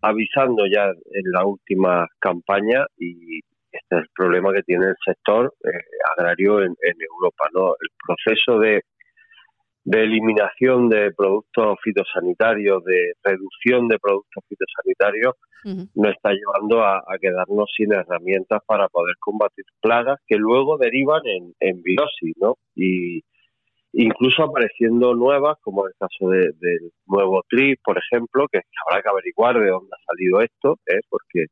avisando 0.00 0.64
ya 0.66 0.84
en 0.86 1.32
la 1.32 1.44
última 1.44 2.06
campaña 2.20 2.86
y 2.96 3.40
este 3.70 3.96
es 3.96 4.02
el 4.02 4.08
problema 4.14 4.52
que 4.52 4.62
tiene 4.62 4.86
el 4.86 4.96
sector 5.04 5.52
eh, 5.62 5.70
agrario 6.16 6.60
en, 6.60 6.74
en 6.80 6.94
Europa. 7.02 7.48
¿no? 7.52 7.68
El 7.68 7.88
proceso 8.06 8.58
de 8.60 8.82
de 9.84 10.02
eliminación 10.02 10.88
de 10.88 11.12
productos 11.12 11.78
fitosanitarios, 11.82 12.82
de 12.84 13.12
reducción 13.22 13.86
de 13.88 13.98
productos 13.98 14.42
fitosanitarios, 14.48 15.34
nos 15.94 16.12
está 16.12 16.30
llevando 16.32 16.82
a, 16.82 17.02
quedarnos 17.20 17.70
sin 17.76 17.92
herramientas 17.92 18.60
para 18.66 18.88
poder 18.88 19.14
combatir 19.18 19.64
plagas 19.80 20.18
que 20.26 20.36
luego 20.36 20.76
derivan 20.76 21.22
en, 21.26 21.54
en 21.60 21.82
virosis, 21.82 22.34
¿no? 22.38 22.56
Y 22.74 23.22
incluso 23.94 24.42
apareciendo 24.42 25.14
nuevas, 25.14 25.56
como 25.62 25.86
el 25.86 25.92
caso 25.98 26.28
del 26.28 26.92
nuevo 27.06 27.42
TRIP, 27.48 27.78
por 27.82 27.98
ejemplo, 27.98 28.46
que 28.50 28.60
habrá 28.86 29.02
que 29.02 29.08
averiguar 29.08 29.58
de 29.58 29.70
dónde 29.70 29.90
ha 29.92 30.04
salido 30.06 30.40
esto, 30.40 30.78
¿eh? 30.86 31.00
porque 31.08 31.46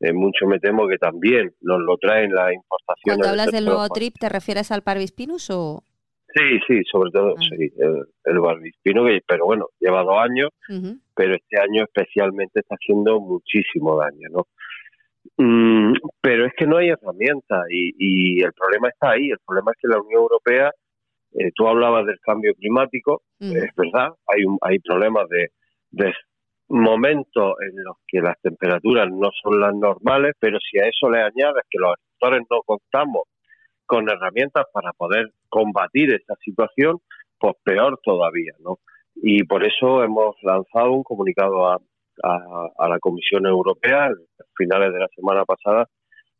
eh, 0.00 0.12
mucho 0.12 0.46
me 0.46 0.58
temo 0.58 0.86
que 0.86 0.98
también 0.98 1.54
nos 1.60 1.80
lo 1.80 1.96
traen 1.96 2.34
la 2.34 2.52
importación. 2.52 3.16
Cuando 3.16 3.28
hablas 3.28 3.52
del 3.52 3.64
nuevo 3.64 3.88
TRIP, 3.88 4.16
¿te 4.18 4.28
refieres 4.28 4.70
al 4.70 4.82
Parvispinus 4.82 5.50
o...? 5.50 5.84
Sí, 6.34 6.58
sí, 6.66 6.82
sobre 6.90 7.10
todo 7.10 7.34
ah. 7.36 7.40
sí, 7.40 7.72
el, 7.76 8.04
el 8.24 8.40
barbispino, 8.40 9.04
que, 9.04 9.20
pero 9.26 9.44
bueno, 9.44 9.66
lleva 9.78 10.02
dos 10.02 10.18
años, 10.18 10.50
pero 11.14 11.34
este 11.34 11.60
año 11.60 11.84
especialmente 11.84 12.60
está 12.60 12.74
haciendo 12.74 13.20
muchísimo 13.20 13.98
daño, 13.98 14.28
¿no? 14.30 14.46
Mm, 15.36 15.94
pero 16.20 16.46
es 16.46 16.52
que 16.56 16.66
no 16.66 16.78
hay 16.78 16.88
herramientas 16.88 17.64
y, 17.70 17.92
y, 17.98 18.42
el 18.42 18.52
problema 18.52 18.88
está 18.88 19.10
ahí. 19.10 19.30
El 19.30 19.38
problema 19.46 19.72
es 19.72 19.78
que 19.80 19.88
la 19.88 20.00
Unión 20.00 20.22
Europea, 20.22 20.70
eh, 21.34 21.50
tú 21.54 21.68
hablabas 21.68 22.06
del 22.06 22.18
cambio 22.20 22.54
climático, 22.54 23.22
es 23.40 23.74
verdad, 23.76 24.10
hay, 24.26 24.44
un, 24.44 24.58
hay 24.60 24.78
problemas 24.78 25.28
de, 25.28 25.48
de 25.90 26.12
momentos 26.68 27.54
en 27.60 27.84
los 27.84 27.96
que 28.06 28.20
las 28.20 28.40
temperaturas 28.40 29.08
no 29.10 29.30
son 29.42 29.60
las 29.60 29.74
normales, 29.74 30.34
pero 30.38 30.58
si 30.60 30.78
a 30.78 30.88
eso 30.88 31.10
le 31.10 31.18
añades 31.18 31.64
que 31.68 31.78
los 31.78 31.94
agricultores 31.94 32.46
no 32.50 32.62
contamos 32.64 33.22
con 33.86 34.08
herramientas 34.08 34.66
para 34.72 34.92
poder 34.92 35.32
combatir 35.48 36.12
esta 36.12 36.34
situación, 36.44 36.98
pues 37.38 37.54
peor 37.64 37.98
todavía, 38.02 38.52
¿no? 38.60 38.78
Y 39.14 39.44
por 39.44 39.64
eso 39.64 40.02
hemos 40.02 40.36
lanzado 40.42 40.92
un 40.92 41.02
comunicado 41.02 41.68
a, 41.68 41.78
a, 42.22 42.88
la 42.88 42.98
Comisión 42.98 43.46
Europea 43.46 44.06
a 44.06 44.44
finales 44.56 44.92
de 44.92 45.00
la 45.00 45.08
semana 45.14 45.44
pasada 45.44 45.86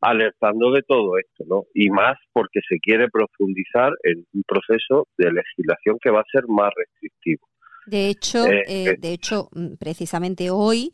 alertando 0.01 0.73
de 0.73 0.83
todo 0.83 1.17
esto, 1.17 1.45
¿no? 1.47 1.63
Y 1.75 1.89
más 1.91 2.19
porque 2.33 2.61
se 2.69 2.79
quiere 2.81 3.09
profundizar 3.09 3.93
en 4.03 4.27
un 4.35 4.43
proceso 4.43 5.07
de 5.17 5.31
legislación 5.33 5.99
que 6.03 6.11
va 6.11 6.21
a 6.21 6.33
ser 6.33 6.43
más 6.49 6.71
restrictivo. 6.77 7.47
De 7.87 8.09
hecho, 8.09 8.47
eh, 8.47 8.63
eh, 8.67 8.85
eh, 8.91 8.97
de 8.99 9.13
hecho, 9.13 9.49
mm, 9.53 9.75
precisamente 9.79 10.51
hoy 10.51 10.93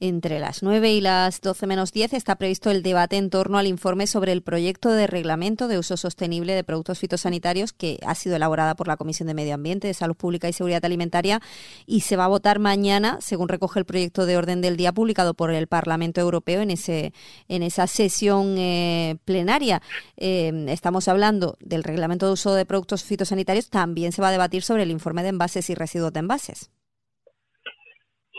entre 0.00 0.38
las 0.38 0.62
9 0.62 0.92
y 0.92 1.00
las 1.00 1.40
12 1.40 1.66
menos 1.66 1.92
10 1.92 2.14
está 2.14 2.36
previsto 2.36 2.70
el 2.70 2.82
debate 2.82 3.16
en 3.16 3.30
torno 3.30 3.58
al 3.58 3.66
informe 3.66 4.06
sobre 4.06 4.32
el 4.32 4.42
proyecto 4.42 4.90
de 4.90 5.06
reglamento 5.06 5.68
de 5.68 5.78
uso 5.78 5.96
sostenible 5.96 6.54
de 6.54 6.64
productos 6.64 6.98
fitosanitarios 6.98 7.72
que 7.72 7.98
ha 8.04 8.14
sido 8.14 8.36
elaborada 8.36 8.74
por 8.74 8.88
la 8.88 8.96
Comisión 8.96 9.28
de 9.28 9.34
Medio 9.34 9.54
Ambiente, 9.54 9.88
de 9.88 9.94
Salud 9.94 10.16
Pública 10.16 10.48
y 10.48 10.52
Seguridad 10.52 10.84
Alimentaria 10.84 11.40
y 11.86 12.00
se 12.00 12.16
va 12.16 12.24
a 12.24 12.28
votar 12.28 12.58
mañana, 12.58 13.18
según 13.20 13.48
recoge 13.48 13.78
el 13.78 13.86
proyecto 13.86 14.26
de 14.26 14.36
orden 14.36 14.60
del 14.60 14.76
día 14.76 14.92
publicado 14.92 15.34
por 15.34 15.50
el 15.50 15.66
Parlamento 15.66 16.20
Europeo 16.20 16.60
en, 16.60 16.70
ese, 16.70 17.12
en 17.48 17.62
esa 17.62 17.86
sesión 17.86 18.56
eh, 18.58 19.16
plenaria. 19.24 19.80
Eh, 20.16 20.66
estamos 20.68 21.08
hablando 21.08 21.56
del 21.60 21.84
reglamento 21.84 22.26
de 22.26 22.32
uso 22.32 22.54
de 22.54 22.66
productos 22.66 23.04
fitosanitarios, 23.04 23.70
también 23.70 24.12
se 24.12 24.22
va 24.22 24.28
a 24.28 24.32
debatir 24.32 24.62
sobre 24.62 24.82
el 24.82 24.90
informe 24.90 25.22
de 25.22 25.30
envases 25.30 25.70
y 25.70 25.74
residuos 25.74 26.12
de 26.12 26.18
envases. 26.24 26.70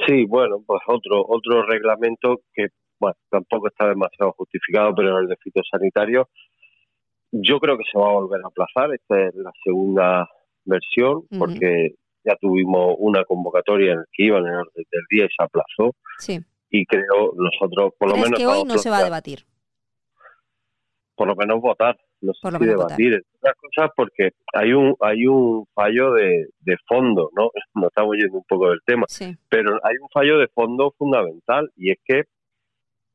Sí, 0.05 0.25
bueno, 0.25 0.57
pues 0.65 0.81
otro 0.87 1.23
otro 1.27 1.63
reglamento 1.65 2.41
que 2.53 2.67
bueno, 2.99 3.15
tampoco 3.29 3.67
está 3.67 3.87
demasiado 3.87 4.33
justificado, 4.33 4.93
pero 4.95 5.19
el 5.19 5.27
de 5.27 5.37
fitosanitario 5.37 6.27
yo 7.31 7.59
creo 7.59 7.77
que 7.77 7.83
se 7.91 7.97
va 7.97 8.09
a 8.09 8.13
volver 8.13 8.41
a 8.43 8.47
aplazar. 8.47 8.93
Esta 8.93 9.27
es 9.27 9.35
la 9.35 9.51
segunda 9.63 10.27
versión 10.63 11.23
porque 11.37 11.95
ya 12.23 12.35
tuvimos 12.39 12.95
una 12.97 13.23
convocatoria 13.25 13.93
en 13.93 13.99
el 13.99 14.05
que 14.11 14.25
iban 14.25 14.45
en 14.45 14.53
el 14.53 14.59
orden 14.59 14.85
del 14.91 15.01
día 15.09 15.25
y 15.25 15.29
se 15.29 15.43
aplazó. 15.43 15.95
Sí. 16.17 16.39
Y 16.69 16.85
creo 16.85 17.33
nosotros, 17.35 17.93
por 17.97 18.09
lo 18.09 18.15
menos. 18.15 18.39
que 18.39 18.45
hoy 18.45 18.63
no 18.63 18.77
se 18.77 18.89
va 18.89 18.99
a 18.99 19.03
debatir? 19.03 19.45
Por 21.15 21.27
lo 21.27 21.35
menos 21.35 21.61
votar 21.61 21.97
no 22.25 22.33
sé 22.33 22.57
si 22.57 22.65
debatir 22.65 23.21
otras 23.37 23.55
cosas 23.55 23.91
porque 23.95 24.31
hay 24.53 24.73
un 24.73 24.95
hay 24.99 25.25
un 25.27 25.65
fallo 25.73 26.13
de, 26.13 26.47
de 26.59 26.77
fondo 26.87 27.29
no 27.35 27.49
nos 27.75 27.85
estamos 27.85 28.15
yendo 28.17 28.37
un 28.37 28.43
poco 28.47 28.69
del 28.69 28.79
tema. 28.85 29.05
Pero 29.49 29.79
hay 29.83 29.95
un 30.01 30.09
fallo 30.13 30.37
de 30.39 30.47
fondo 30.47 30.93
fundamental 30.97 31.69
y 31.75 31.91
es 31.91 31.97
que 32.03 32.23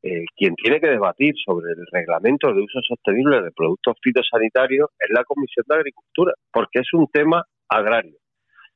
eh, 0.03 0.25
quien 0.35 0.55
tiene 0.55 0.79
que 0.79 0.87
debatir 0.87 1.33
sobre 1.45 1.73
el 1.73 1.85
reglamento 1.91 2.47
de 2.53 2.61
uso 2.61 2.79
sostenible 2.87 3.41
de 3.41 3.51
productos 3.51 3.97
fitosanitarios 4.01 4.89
es 4.99 5.09
la 5.11 5.23
Comisión 5.23 5.63
de 5.67 5.75
Agricultura 5.75 6.33
porque 6.51 6.79
es 6.79 6.93
un 6.93 7.07
tema 7.07 7.43
agrario. 7.69 8.17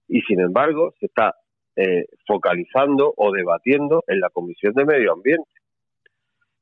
Y 0.08 0.22
sin 0.22 0.40
embargo 0.40 0.94
se 1.00 1.08
está 1.08 1.34
eh, 1.76 2.06
focalizando 2.28 3.14
o 3.18 3.32
debatiendo 3.32 4.04
en 4.08 4.20
la 4.20 4.30
Comisión 4.30 4.74
de 4.74 4.86
Medio 4.86 5.14
Ambiente 5.14 5.55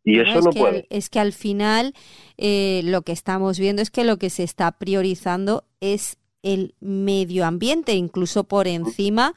y 0.04 0.20
eso 0.20 0.42
no, 0.42 0.50
es 0.50 0.56
puede. 0.56 0.82
Que, 0.84 0.98
es 0.98 1.10
que 1.10 1.20
al 1.20 1.34
final 1.34 1.94
eh, 2.38 2.82
lo 2.84 3.04
que 3.04 3.12
estamos 3.12 3.60
viendo 3.60 3.82
es 3.82 3.89
que 3.89 4.04
lo 4.04 4.18
que 4.18 4.30
se 4.30 4.44
está 4.44 4.72
priorizando 4.72 5.66
es 5.80 6.18
el 6.42 6.76
medio 6.80 7.46
ambiente, 7.46 7.94
incluso 7.94 8.44
por 8.44 8.68
encima 8.68 9.34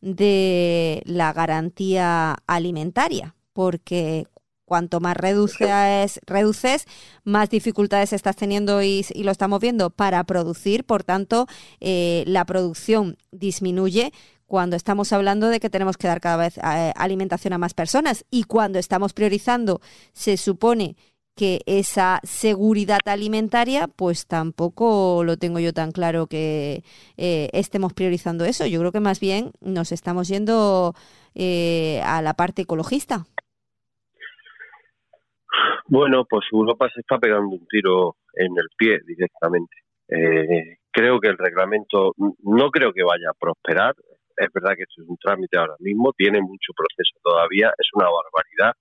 de 0.00 1.02
la 1.04 1.32
garantía 1.32 2.38
alimentaria, 2.46 3.34
porque 3.52 4.26
cuanto 4.66 5.00
más 5.00 5.16
reduces, 5.16 6.20
reduces 6.26 6.86
más 7.24 7.48
dificultades 7.48 8.12
estás 8.12 8.36
teniendo 8.36 8.82
y, 8.82 9.06
lo 9.14 9.30
estamos 9.30 9.60
viendo 9.60 9.90
para 9.90 10.24
producir, 10.24 10.84
por 10.84 11.04
tanto, 11.04 11.46
eh, 11.80 12.24
la 12.26 12.44
producción 12.44 13.16
disminuye, 13.30 14.12
cuando 14.46 14.76
estamos 14.76 15.12
hablando 15.12 15.48
de 15.48 15.60
que 15.60 15.70
tenemos 15.70 15.96
que 15.96 16.08
dar 16.08 16.20
cada 16.20 16.36
vez 16.36 16.58
eh, 16.58 16.92
alimentación 16.96 17.52
a 17.52 17.58
más 17.58 17.74
personas 17.74 18.24
y 18.30 18.44
cuando 18.44 18.78
estamos 18.78 19.12
priorizando, 19.12 19.80
se 20.12 20.36
supone 20.36 20.96
que 21.36 21.60
esa 21.66 22.20
seguridad 22.22 23.00
alimentaria, 23.04 23.88
pues 23.88 24.26
tampoco 24.26 25.22
lo 25.22 25.36
tengo 25.36 25.60
yo 25.60 25.74
tan 25.74 25.92
claro 25.92 26.26
que 26.26 26.82
eh, 27.18 27.50
estemos 27.52 27.92
priorizando 27.92 28.46
eso. 28.46 28.66
Yo 28.66 28.80
creo 28.80 28.90
que 28.90 29.00
más 29.00 29.20
bien 29.20 29.52
nos 29.60 29.92
estamos 29.92 30.28
yendo 30.28 30.94
eh, 31.34 32.00
a 32.04 32.22
la 32.22 32.32
parte 32.34 32.62
ecologista. 32.62 33.26
Bueno, 35.88 36.24
pues 36.28 36.46
Europa 36.50 36.88
se 36.92 37.00
está 37.00 37.18
pegando 37.18 37.48
un 37.48 37.66
tiro 37.66 38.16
en 38.34 38.52
el 38.56 38.68
pie 38.76 38.98
directamente. 39.06 39.76
Eh, 40.08 40.78
creo 40.90 41.20
que 41.20 41.28
el 41.28 41.36
reglamento 41.36 42.12
no 42.16 42.70
creo 42.70 42.92
que 42.92 43.02
vaya 43.02 43.30
a 43.30 43.38
prosperar. 43.38 43.94
Es 44.36 44.48
verdad 44.52 44.74
que 44.76 44.82
esto 44.82 45.02
es 45.02 45.08
un 45.08 45.16
trámite 45.16 45.58
ahora 45.58 45.76
mismo, 45.78 46.12
tiene 46.12 46.40
mucho 46.40 46.72
proceso 46.74 47.18
todavía, 47.22 47.72
es 47.78 47.88
una 47.94 48.08
barbaridad. 48.10 48.74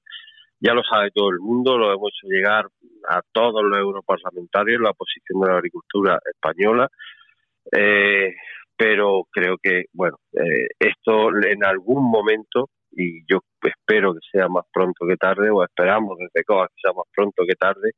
Ya 0.59 0.73
lo 0.73 0.83
sabe 0.83 1.11
todo 1.13 1.29
el 1.29 1.39
mundo, 1.39 1.77
lo 1.77 1.93
hemos 1.93 2.11
hecho 2.11 2.27
llegar 2.27 2.65
a 3.09 3.21
todos 3.31 3.61
los 3.63 3.77
europarlamentarios 3.77 4.81
la 4.81 4.93
posición 4.93 5.41
de 5.41 5.47
la 5.47 5.57
agricultura 5.57 6.19
española. 6.33 6.87
Eh, 7.71 8.33
pero 8.77 9.23
creo 9.31 9.57
que, 9.61 9.85
bueno, 9.93 10.17
eh, 10.33 10.67
esto 10.79 11.29
en 11.29 11.63
algún 11.63 12.09
momento, 12.09 12.69
y 12.91 13.21
yo 13.31 13.39
espero 13.61 14.13
que 14.13 14.19
sea 14.31 14.47
más 14.47 14.65
pronto 14.71 15.05
que 15.07 15.15
tarde, 15.17 15.49
o 15.49 15.63
esperamos 15.63 16.17
desde 16.19 16.43
COA 16.43 16.67
que 16.67 16.81
sea 16.81 16.93
más 16.93 17.05
pronto 17.13 17.43
que 17.47 17.55
tarde, 17.55 17.91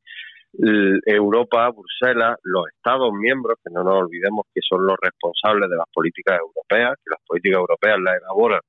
Europa, 0.60 1.70
Bruselas, 1.70 2.38
los 2.44 2.66
Estados 2.76 3.12
miembros, 3.14 3.58
que 3.64 3.72
no 3.72 3.84
nos 3.84 4.04
olvidemos 4.04 4.46
que 4.54 4.62
son 4.68 4.86
los 4.86 4.98
responsables 5.02 5.70
de 5.70 5.76
las 5.76 5.86
políticas 5.94 6.40
europeas, 6.40 6.96
que 6.98 7.12
las 7.12 7.22
políticas 7.26 7.60
europeas 7.60 7.98
las 8.00 8.18
elaboran 8.18 8.62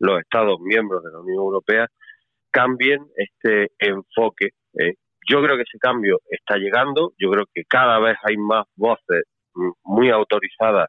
los 0.00 0.20
Estados 0.20 0.60
miembros 0.60 1.02
de 1.02 1.10
la 1.10 1.20
Unión 1.20 1.38
Europea, 1.38 1.86
cambien 2.50 3.06
este 3.16 3.72
enfoque. 3.78 4.50
Eh, 4.74 4.94
yo 5.28 5.42
creo 5.42 5.56
que 5.56 5.62
ese 5.62 5.78
cambio 5.78 6.18
está 6.30 6.56
llegando, 6.56 7.12
yo 7.18 7.30
creo 7.30 7.44
que 7.52 7.64
cada 7.64 7.98
vez 7.98 8.16
hay 8.22 8.36
más 8.36 8.66
voces 8.76 9.24
mm, 9.54 9.70
muy 9.84 10.10
autorizadas 10.10 10.88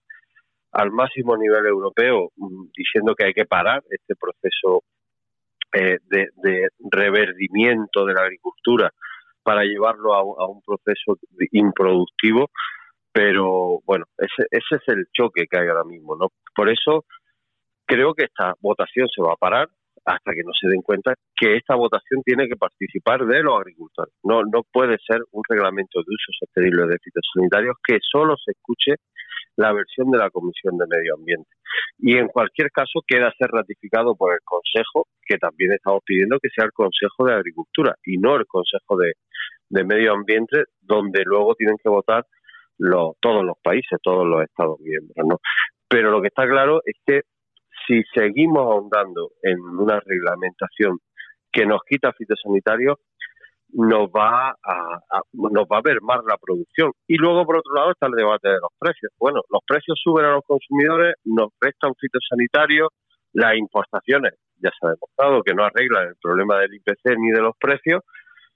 al 0.71 0.91
máximo 0.91 1.35
nivel 1.35 1.65
europeo 1.65 2.31
mm, 2.35 2.67
diciendo 2.75 3.15
que 3.15 3.25
hay 3.25 3.33
que 3.33 3.45
parar 3.45 3.83
este 3.89 4.15
proceso 4.15 4.83
eh, 5.73 5.97
de, 6.09 6.67
reverdimiento 6.91 8.05
de 8.05 8.13
la 8.13 8.21
agricultura 8.21 8.91
para 9.43 9.63
llevarlo 9.63 10.13
a, 10.13 10.47
un 10.47 10.61
proceso 10.61 11.17
improductivo, 11.51 12.49
pero 13.11 13.79
bueno, 13.85 14.05
ese, 14.17 14.47
ese 14.51 14.75
es 14.75 14.87
el 14.87 15.05
choque 15.13 15.45
que 15.49 15.59
hay 15.59 15.67
ahora 15.67 15.83
mismo, 15.83 16.15
¿no? 16.15 16.27
Por 16.55 16.69
eso 16.69 17.05
creo 17.85 18.13
que 18.13 18.25
esta 18.25 18.53
votación 18.61 19.07
se 19.07 19.21
va 19.21 19.33
a 19.33 19.37
parar 19.37 19.69
hasta 20.05 20.31
que 20.33 20.43
no 20.43 20.51
se 20.59 20.67
den 20.67 20.81
cuenta 20.81 21.13
que 21.35 21.55
esta 21.55 21.75
votación 21.75 22.21
tiene 22.23 22.47
que 22.47 22.55
participar 22.55 23.25
de 23.25 23.43
los 23.43 23.59
agricultores. 23.59 24.13
No, 24.23 24.41
no 24.43 24.63
puede 24.71 24.97
ser 25.05 25.21
un 25.31 25.43
reglamento 25.47 25.99
de 25.99 26.09
uso 26.09 26.31
sostenible 26.39 26.87
de 26.87 26.97
fitosanitarios 26.99 27.75
que 27.85 27.97
solo 28.01 28.35
se 28.37 28.51
escuche 28.51 28.95
la 29.59 29.73
versión 29.73 30.09
de 30.09 30.17
la 30.17 30.29
Comisión 30.29 30.77
de 30.77 30.85
Medio 30.87 31.15
Ambiente. 31.15 31.49
Y 31.97 32.15
en 32.17 32.29
cualquier 32.29 32.71
caso 32.71 33.01
queda 33.05 33.33
ser 33.37 33.49
ratificado 33.51 34.15
por 34.15 34.33
el 34.33 34.39
Consejo, 34.43 35.07
que 35.25 35.37
también 35.37 35.73
estamos 35.73 36.01
pidiendo 36.05 36.39
que 36.41 36.49
sea 36.55 36.65
el 36.65 36.71
Consejo 36.71 37.25
de 37.25 37.33
Agricultura 37.33 37.93
y 38.05 38.17
no 38.17 38.37
el 38.37 38.45
Consejo 38.47 38.95
de, 38.97 39.13
Medio 39.83 40.13
Ambiente, 40.13 40.63
donde 40.81 41.23
luego 41.25 41.55
tienen 41.55 41.75
que 41.83 41.89
votar 41.89 42.25
los, 42.77 43.17
todos 43.19 43.43
los 43.43 43.57
países, 43.61 43.99
todos 44.01 44.25
los 44.25 44.43
Estados 44.43 44.79
miembros. 44.79 45.13
¿no? 45.27 45.39
Pero 45.89 46.09
lo 46.09 46.21
que 46.21 46.29
está 46.29 46.47
claro 46.47 46.79
es 46.85 46.95
que 47.05 47.21
si 47.85 48.01
seguimos 48.15 48.59
ahondando 48.59 49.31
en 49.43 49.59
una 49.59 49.99
reglamentación 49.99 50.99
que 51.51 51.65
nos 51.65 51.81
quita 51.83 52.13
fitosanitarios, 52.13 52.95
nos 53.73 54.09
va 54.09 54.49
a, 54.51 54.99
nos 55.33 55.65
va 55.65 55.77
a 55.77 55.81
ver 55.83 56.01
más 56.01 56.19
la 56.27 56.37
producción. 56.37 56.91
Y 57.07 57.15
luego, 57.17 57.45
por 57.45 57.57
otro 57.57 57.73
lado, 57.73 57.91
está 57.91 58.07
el 58.07 58.13
debate 58.13 58.49
de 58.49 58.59
los 58.61 58.71
precios. 58.77 59.11
Bueno, 59.19 59.41
los 59.49 59.61
precios 59.65 59.99
suben 60.03 60.25
a 60.25 60.33
los 60.33 60.43
consumidores, 60.45 61.15
nos 61.25 61.49
restan 61.61 61.93
fitosanitarios, 61.95 62.89
las 63.33 63.55
importaciones 63.55 64.33
ya 64.61 64.69
se 64.77 64.87
ha 64.87 64.89
demostrado 64.89 65.41
que 65.43 65.53
no 65.53 65.63
arreglan 65.63 66.09
el 66.09 66.15
problema 66.21 66.59
del 66.59 66.73
IPC 66.75 67.17
ni 67.17 67.31
de 67.31 67.41
los 67.41 67.55
precios, 67.57 68.01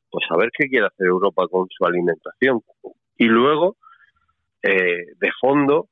pues 0.10 0.26
a 0.30 0.38
ver 0.38 0.50
qué 0.58 0.68
quiere 0.68 0.88
hacer 0.88 1.08
Europa 1.08 1.48
con 1.50 1.68
su 1.70 1.86
alimentación. 1.86 2.62
Y 3.18 3.26
luego, 3.26 3.78
eh, 4.62 5.06
de 5.20 5.32
fondo, 5.40 5.88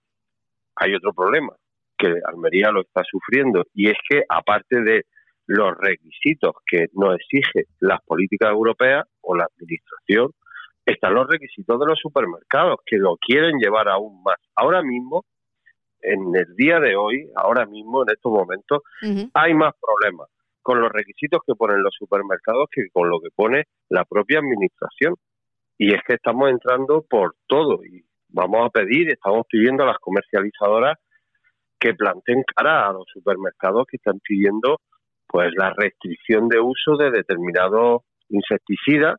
hay 0.75 0.95
otro 0.95 1.13
problema, 1.13 1.53
que 1.97 2.13
Almería 2.25 2.71
lo 2.71 2.81
está 2.81 3.03
sufriendo, 3.10 3.63
y 3.73 3.89
es 3.89 3.97
que 4.10 4.23
aparte 4.27 4.81
de 4.81 5.03
los 5.51 5.77
requisitos 5.77 6.53
que 6.65 6.87
nos 6.93 7.15
exige 7.15 7.65
las 7.79 8.01
políticas 8.03 8.51
europeas 8.51 9.05
o 9.21 9.35
la 9.35 9.45
administración, 9.45 10.31
están 10.85 11.13
los 11.13 11.27
requisitos 11.27 11.79
de 11.79 11.85
los 11.85 11.99
supermercados 11.99 12.79
que 12.85 12.97
lo 12.97 13.17
quieren 13.17 13.57
llevar 13.59 13.89
aún 13.89 14.23
más. 14.23 14.37
Ahora 14.55 14.81
mismo, 14.81 15.25
en 16.01 16.33
el 16.35 16.55
día 16.55 16.79
de 16.79 16.95
hoy, 16.95 17.29
ahora 17.35 17.65
mismo, 17.65 18.03
en 18.03 18.13
estos 18.13 18.31
momentos, 18.31 18.81
hay 19.33 19.53
más 19.53 19.73
problemas 19.79 20.27
con 20.61 20.79
los 20.79 20.91
requisitos 20.91 21.41
que 21.45 21.55
ponen 21.55 21.83
los 21.83 21.93
supermercados 21.97 22.67
que 22.71 22.83
con 22.93 23.09
lo 23.09 23.19
que 23.19 23.29
pone 23.35 23.65
la 23.89 24.05
propia 24.05 24.39
administración. 24.39 25.15
Y 25.77 25.93
es 25.93 26.01
que 26.07 26.13
estamos 26.13 26.49
entrando 26.49 27.03
por 27.09 27.35
todo 27.47 27.83
y 27.83 28.03
vamos 28.29 28.67
a 28.67 28.69
pedir, 28.69 29.11
estamos 29.11 29.45
pidiendo 29.49 29.83
a 29.83 29.87
las 29.87 29.97
comercializadoras 29.99 30.97
que 31.79 31.93
planteen 31.93 32.43
cara 32.55 32.87
a 32.87 32.93
los 32.93 33.05
supermercados 33.11 33.85
que 33.89 33.97
están 33.97 34.19
pidiendo 34.19 34.79
pues 35.31 35.51
la 35.55 35.73
restricción 35.77 36.49
de 36.49 36.59
uso 36.59 36.97
de 36.97 37.09
determinados 37.09 38.01
insecticidas, 38.27 39.15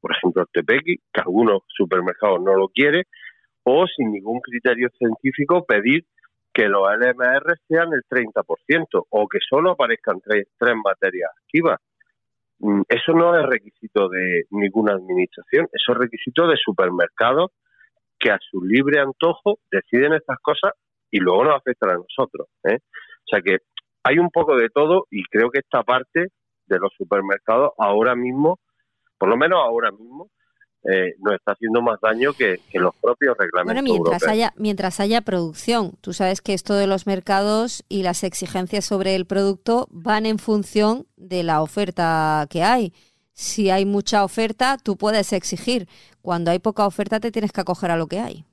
por 0.00 0.12
ejemplo 0.16 0.42
el 0.42 0.48
tepequi, 0.52 0.96
que 1.12 1.20
algunos 1.20 1.62
supermercados 1.68 2.40
no 2.42 2.54
lo 2.54 2.68
quieren, 2.68 3.04
o 3.62 3.86
sin 3.86 4.10
ningún 4.10 4.40
criterio 4.40 4.88
científico 4.98 5.64
pedir 5.64 6.04
que 6.52 6.68
los 6.68 6.82
LMR 6.88 7.54
sean 7.68 7.90
el 7.92 8.02
30% 8.08 9.06
o 9.10 9.28
que 9.28 9.38
solo 9.48 9.72
aparezcan 9.72 10.20
tres, 10.20 10.48
tres 10.58 10.74
materias 10.82 11.30
activas. 11.44 11.78
Mm, 12.58 12.82
eso 12.88 13.12
no 13.12 13.38
es 13.38 13.46
requisito 13.46 14.08
de 14.08 14.44
ninguna 14.50 14.94
administración, 14.94 15.68
eso 15.72 15.92
es 15.92 15.98
requisito 15.98 16.48
de 16.48 16.56
supermercados 16.56 17.52
que 18.18 18.30
a 18.30 18.38
su 18.50 18.64
libre 18.64 19.00
antojo 19.00 19.58
deciden 19.70 20.14
estas 20.14 20.38
cosas 20.40 20.72
y 21.10 21.18
luego 21.20 21.44
nos 21.44 21.56
afectan 21.56 21.90
a 21.90 21.98
nosotros. 21.98 22.48
¿eh? 22.64 22.78
O 22.78 23.28
sea 23.28 23.42
que 23.42 23.58
hay 24.06 24.18
un 24.18 24.30
poco 24.30 24.56
de 24.56 24.68
todo 24.70 25.06
y 25.10 25.24
creo 25.24 25.50
que 25.50 25.58
esta 25.58 25.82
parte 25.82 26.28
de 26.66 26.78
los 26.78 26.92
supermercados 26.96 27.72
ahora 27.78 28.14
mismo, 28.14 28.58
por 29.18 29.28
lo 29.28 29.36
menos 29.36 29.58
ahora 29.58 29.90
mismo, 29.90 30.28
eh, 30.84 31.14
nos 31.18 31.34
está 31.34 31.52
haciendo 31.52 31.82
más 31.82 31.98
daño 32.00 32.32
que, 32.32 32.60
los 32.74 32.94
propios 33.02 33.36
reglamentos. 33.36 33.82
Bueno, 33.82 33.82
mientras 33.82 34.28
haya 34.28 34.52
mientras 34.56 35.00
haya 35.00 35.20
producción, 35.22 35.96
tú 36.00 36.12
sabes 36.12 36.40
que 36.40 36.54
esto 36.54 36.74
de 36.74 36.86
los 36.86 37.08
mercados 37.08 37.84
y 37.88 38.04
las 38.04 38.22
exigencias 38.22 38.84
sobre 38.84 39.16
el 39.16 39.26
producto 39.26 39.88
van 39.90 40.26
en 40.26 40.38
función 40.38 41.06
de 41.16 41.42
la 41.42 41.60
oferta 41.60 42.46
que 42.48 42.62
hay. 42.62 42.92
Si 43.32 43.70
hay 43.70 43.84
mucha 43.84 44.22
oferta, 44.22 44.76
tú 44.82 44.96
puedes 44.96 45.32
exigir. 45.32 45.88
Cuando 46.22 46.52
hay 46.52 46.60
poca 46.60 46.86
oferta, 46.86 47.18
te 47.18 47.32
tienes 47.32 47.50
que 47.50 47.60
acoger 47.62 47.90
a 47.90 47.96
lo 47.96 48.06
que 48.06 48.20
hay. 48.20 48.44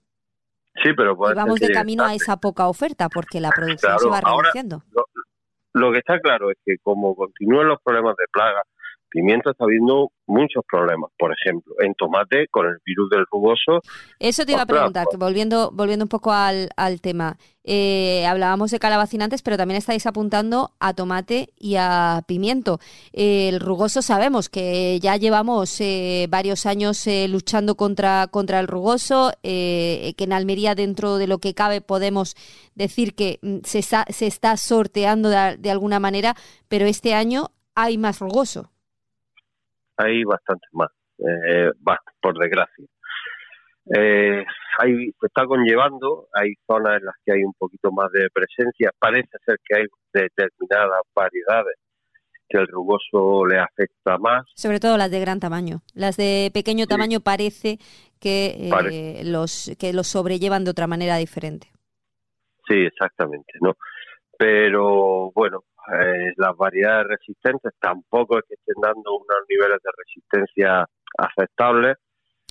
Sí, 0.82 0.90
pero 0.98 1.14
y 1.14 1.36
vamos 1.36 1.60
de 1.60 1.72
camino 1.72 2.04
a 2.04 2.16
esa 2.16 2.38
poca 2.38 2.68
oferta 2.68 3.08
porque 3.10 3.40
la 3.40 3.52
producción 3.52 4.00
se 4.00 4.10
va 4.10 4.22
reduciendo. 4.22 4.84
Lo 4.92 5.06
que 5.92 6.00
está 6.00 6.20
claro 6.20 6.52
es 6.52 6.58
que 6.66 6.78
como 6.82 7.16
continúan 7.16 7.68
los 7.68 7.82
problemas 7.84 8.16
de 8.18 8.26
plaga, 8.32 8.64
pimiento 9.14 9.52
está 9.52 9.66
habiendo 9.66 10.12
muchos 10.26 10.64
problemas. 10.70 11.12
Por 11.18 11.32
ejemplo, 11.32 11.76
en 11.80 11.94
tomate 11.94 12.48
con 12.50 12.66
el 12.66 12.78
virus 12.84 13.10
del 13.12 13.26
rugoso. 13.32 13.82
Eso 14.20 14.46
te 14.46 14.54
iba 14.54 14.64
a 14.64 14.66
preguntar, 14.66 15.06
que 15.10 15.18
volviendo, 15.18 15.70
volviendo 15.72 16.06
un 16.06 16.10
poco 16.10 16.32
al, 16.32 16.70
al 16.76 17.00
tema. 17.00 17.38
Eh, 17.64 18.26
hablábamos 18.26 18.72
de 18.72 18.80
calabacinantes, 18.80 19.42
pero 19.42 19.56
también 19.56 19.78
estáis 19.78 20.06
apuntando 20.06 20.72
a 20.80 20.94
tomate 20.94 21.50
y 21.58 21.76
a 21.78 22.24
pimiento. 22.28 22.80
el 23.14 23.60
rugoso 23.60 24.02
sabemos 24.02 24.50
que 24.50 25.00
ya 25.00 25.16
llevamos 25.16 25.80
eh, 25.80 26.28
varios 26.30 26.66
años 26.66 27.06
eh, 27.08 27.28
luchando 27.30 27.76
contra, 27.76 28.28
contra 28.28 28.60
el 28.60 28.68
rugoso, 28.68 29.32
que 29.44 30.16
en 30.18 30.34
Almería 30.34 30.76
dentro 30.76 31.18
de 31.18 31.28
lo 31.28 31.38
que 31.38 31.54
cabe 31.54 31.82
podemos 31.82 32.36
decir 32.76 33.14
que 33.14 33.40
mm, 33.42 33.60
se, 33.64 33.82
se 33.82 34.28
está 34.28 34.58
sorteando 34.58 35.30
de, 35.30 35.58
de 35.58 35.72
alguna 35.72 36.00
manera, 36.00 36.36
pero 36.68 36.86
este 36.86 37.14
año 37.14 37.52
hay 37.76 37.98
más 37.98 38.20
rugoso 38.20 38.73
hay 40.04 40.24
bastantes 40.24 40.70
más, 40.74 40.90
eh, 41.20 41.72
por 42.22 42.38
desgracia. 42.38 42.86
Eh, 43.96 44.46
hay, 44.80 45.12
se 45.20 45.28
está 45.28 45.46
conllevando, 45.46 46.28
hay 46.34 46.54
zonas 46.66 47.00
en 47.00 47.06
las 47.06 47.16
que 47.26 47.34
hay 47.34 47.44
un 47.44 47.54
poquito 47.54 47.92
más 47.92 48.12
de 48.12 48.30
presencia, 48.34 48.92
parece 48.98 49.38
ser 49.46 49.58
que 49.66 49.78
hay 49.78 49.86
determinadas 50.14 51.02
variedades 51.14 51.78
que 52.48 52.58
el 52.60 52.68
rugoso 52.68 53.46
le 53.46 53.60
afecta 53.60 54.18
más. 54.18 54.44
Sobre 54.56 54.80
todo 54.80 54.98
las 54.98 55.12
de 55.12 55.20
gran 55.20 55.40
tamaño. 55.40 55.82
Las 55.94 56.18
de 56.18 56.52
pequeño 56.54 56.88
tamaño 56.88 57.20
parece 57.20 57.80
que 58.20 58.70
eh, 58.70 59.24
los 59.26 59.72
que 59.80 59.92
los 59.92 60.08
sobrellevan 60.08 60.64
de 60.64 60.72
otra 60.72 60.88
manera 60.88 61.18
diferente. 61.18 61.68
Sí, 62.68 62.76
exactamente, 62.76 63.54
¿no? 63.60 63.76
Pero 64.38 65.32
bueno, 65.32 65.64
eh, 65.92 66.34
las 66.38 66.56
variedades 66.56 67.08
resistentes 67.08 67.74
tampoco 67.80 68.38
es 68.40 68.46
que 68.48 68.56
estén 68.56 68.82
dando 68.82 69.16
unos 69.18 69.46
niveles 69.50 69.80
de 69.84 69.90
resistencia 69.98 70.86
aceptables. 71.18 71.98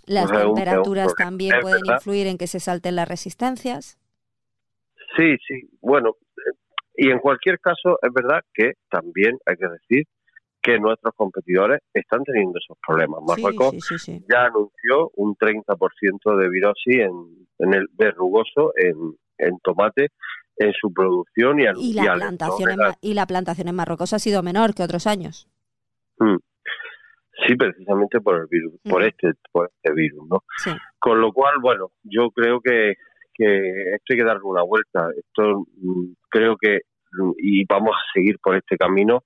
Las 0.07 0.31
temperaturas 0.31 1.15
también 1.15 1.61
pueden 1.61 1.87
influir 1.87 2.27
en 2.27 2.37
que 2.37 2.47
se 2.47 2.61
salten 2.61 2.97
las 2.97 3.09
resistencias. 3.09 3.99
Sí, 5.17 5.37
sí, 5.47 5.69
bueno, 5.81 6.17
y 6.95 7.11
en 7.11 7.19
cualquier 7.19 7.59
caso 7.61 7.99
es 8.03 8.13
verdad 8.13 8.41
que 8.53 8.73
también 8.91 9.39
hay 9.47 9.57
que 9.57 9.69
decir 9.69 10.07
que 10.63 10.79
nuestros 10.79 11.15
competidores 11.17 11.81
están 11.93 12.23
teniendo 12.25 12.59
esos 12.59 12.79
problemas. 12.87 13.21
Marruecos 13.27 13.75
ya 14.31 14.45
anunció 14.45 15.11
un 15.17 15.35
30% 15.37 16.37
de 16.37 16.49
virosis 16.49 16.99
en, 17.01 17.47
en 17.59 17.75
el 17.75 17.89
verrugoso 17.93 18.73
en, 18.77 19.17
en 19.39 19.59
tomate 19.63 20.11
en 20.57 20.73
su 20.73 20.93
producción 20.93 21.61
y, 21.61 21.65
y 21.91 21.95
la 21.95 22.15
plantación 22.15 22.71
en, 22.71 22.79
y 23.01 23.15
la 23.15 23.27
plantación 23.27 23.69
en 23.69 23.75
Marruecos 23.75 24.13
ha 24.13 24.19
sido 24.19 24.43
menor 24.43 24.75
que 24.75 24.83
otros 24.83 25.07
años. 25.07 25.49
Mm. 26.19 26.37
Sí, 27.47 27.57
precisamente 27.57 28.21
por 28.21 28.37
el 28.37 28.47
virus, 28.49 28.75
por 28.89 29.03
este 29.03 29.33
por 29.51 29.71
este 29.75 29.95
virus, 29.95 30.29
¿no? 30.29 30.45
Con 30.99 31.21
lo 31.21 31.33
cual, 31.33 31.55
bueno, 31.61 31.91
yo 32.05 32.31
creo 32.31 32.61
que 32.61 32.95
que 33.35 33.95
esto 33.95 34.13
hay 34.13 34.19
que 34.19 34.25
darle 34.25 34.43
una 34.45 34.63
vuelta. 34.63 35.09
Esto 35.17 35.65
mm, 35.77 36.13
creo 36.29 36.57
que 36.57 36.81
y 37.39 37.65
vamos 37.67 37.95
a 37.95 38.13
seguir 38.15 38.39
por 38.43 38.57
este 38.57 38.77
camino. 38.77 39.25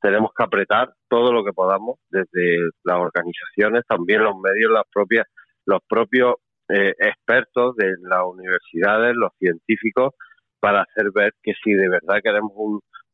Tenemos 0.00 0.30
que 0.36 0.44
apretar 0.44 0.94
todo 1.08 1.32
lo 1.32 1.44
que 1.44 1.52
podamos 1.52 1.98
desde 2.08 2.56
las 2.84 2.98
organizaciones, 2.98 3.84
también 3.86 4.24
los 4.24 4.34
medios, 4.36 4.72
las 4.72 4.84
propias, 4.92 5.26
los 5.66 5.80
propios 5.88 6.36
eh, 6.68 6.94
expertos 6.98 7.76
de 7.76 7.92
las 8.02 8.22
universidades, 8.24 9.14
los 9.14 9.32
científicos, 9.38 10.14
para 10.60 10.82
hacer 10.82 11.10
ver 11.14 11.32
que 11.42 11.52
si 11.62 11.72
de 11.72 11.88
verdad 11.88 12.20
queremos 12.22 12.52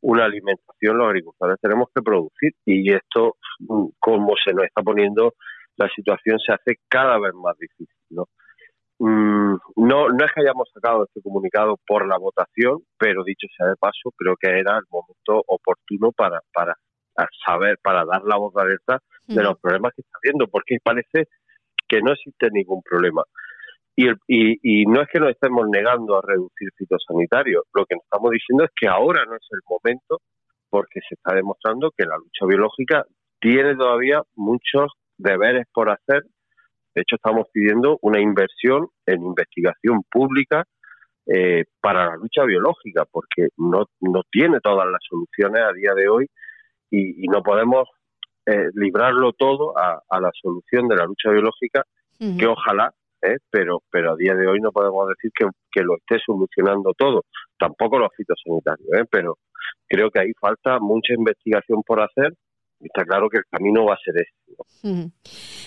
una 0.00 0.24
alimentación, 0.24 0.98
los 0.98 1.09
agricultores 1.09 1.56
tenemos 1.61 1.88
que 1.94 2.02
producir. 2.02 2.52
Y 2.64 2.92
esto, 2.92 3.37
mm, 3.61 3.87
como 3.98 4.35
se 4.44 4.52
nos 4.52 4.64
está 4.64 4.82
poniendo 4.82 5.35
la 5.76 5.88
situación, 5.88 6.38
se 6.38 6.52
hace 6.52 6.80
cada 6.88 7.18
vez 7.18 7.32
más 7.35 7.56
difícil. 7.59 7.96
¿no? 8.11 8.28
Mm, 8.98 9.56
no, 9.76 10.09
no 10.09 10.24
es 10.24 10.32
que 10.32 10.40
hayamos 10.40 10.70
sacado 10.72 11.04
este 11.04 11.20
comunicado 11.22 11.78
por 11.87 12.06
la 12.06 12.18
votación, 12.18 12.78
pero 12.98 13.24
dicho 13.24 13.46
sea 13.56 13.68
de 13.68 13.76
paso, 13.76 14.11
creo 14.16 14.37
que 14.40 14.48
era 14.48 14.78
el 14.78 14.85
momento 14.90 15.42
oportuno 15.46 16.12
para, 16.12 16.40
para 16.52 16.74
saber, 17.44 17.78
para 17.82 18.04
dar 18.04 18.22
la 18.24 18.37
voz 18.37 18.54
de 18.54 18.62
alerta 18.62 18.98
de 19.26 19.42
los 19.42 19.59
problemas 19.59 19.92
que 19.94 20.02
está 20.02 20.18
habiendo, 20.22 20.46
porque 20.46 20.76
parece 20.82 21.28
que 21.88 22.00
no 22.00 22.12
existe 22.12 22.48
ningún 22.52 22.80
problema. 22.82 23.22
Y, 23.96 24.11
y, 24.28 24.82
y 24.82 24.87
no 24.87 25.00
es 25.00 25.09
que 25.11 25.18
nos 25.18 25.30
estemos 25.30 25.66
negando 25.68 26.18
a 26.18 26.22
reducir 26.22 26.68
fitosanitarios, 26.76 27.64
lo 27.74 27.87
que 27.87 27.96
nos 27.96 28.04
estamos 28.04 28.30
diciendo 28.30 28.64
es 28.64 28.70
que 28.78 28.88
ahora 28.88 29.24
no 29.24 29.35
es 29.37 29.46
el 29.50 29.61
momento, 29.66 30.20
porque 30.68 31.00
se 31.09 31.14
está 31.14 31.35
demostrando 31.35 31.90
que 31.96 32.04
la 32.04 32.16
lucha 32.18 32.44
biológica 32.46 33.06
tiene 33.40 33.74
todavía 33.76 34.22
muchos 34.35 34.92
deberes 35.16 35.66
por 35.72 35.90
hacer. 35.90 36.24
De 36.94 37.02
hecho, 37.02 37.16
estamos 37.16 37.46
pidiendo 37.52 37.98
una 38.02 38.20
inversión 38.20 38.88
en 39.06 39.22
investigación 39.22 40.02
pública 40.11 40.64
eh, 41.26 41.64
para 41.80 42.06
la 42.06 42.16
lucha 42.16 42.44
biológica, 42.44 43.04
porque 43.11 43.48
no, 43.56 43.87
no 44.00 44.22
tiene 44.30 44.61
todas 44.61 44.87
las 44.87 45.00
soluciones 45.09 45.62
a 45.62 45.72
día 45.72 45.92
de 45.94 46.09
hoy 46.09 46.26
y, 46.90 47.26
no 47.28 47.42
podemos 47.42 47.88
eh, 48.46 48.68
librarlo 48.74 49.32
todo 49.32 49.76
a, 49.76 50.20
la 50.20 50.30
solución 50.40 50.87
de 50.88 50.96
la 50.96 51.04
lucha 51.04 51.30
biológica, 51.30 51.82
que 52.18 52.46
ojalá, 52.46 52.94
eh, 53.22 53.37
pero, 53.50 53.83
pero 53.90 54.12
a 54.12 54.16
día 54.16 54.35
de 54.35 54.46
hoy 54.46 54.61
no 54.61 54.72
podemos 54.72 55.09
decir 55.09 55.31
que, 55.35 55.46
que 55.70 55.83
lo 55.83 55.96
esté 55.96 56.18
solucionando 56.24 56.92
todo, 56.96 57.24
tampoco 57.59 57.98
los 57.98 58.11
fitosanitarios, 58.16 58.88
eh, 58.98 59.05
pero 59.11 59.38
creo 59.88 60.11
que 60.11 60.20
ahí 60.20 60.33
falta 60.40 60.79
mucha 60.81 61.14
investigación 61.14 61.83
por 61.87 62.00
hacer 62.00 62.33
está 62.81 63.05
claro 63.05 63.29
que 63.29 63.39
el 63.39 63.45
camino 63.51 63.85
va 63.85 63.95
a 63.95 63.99
ser 64.05 64.15
este. 64.19 64.37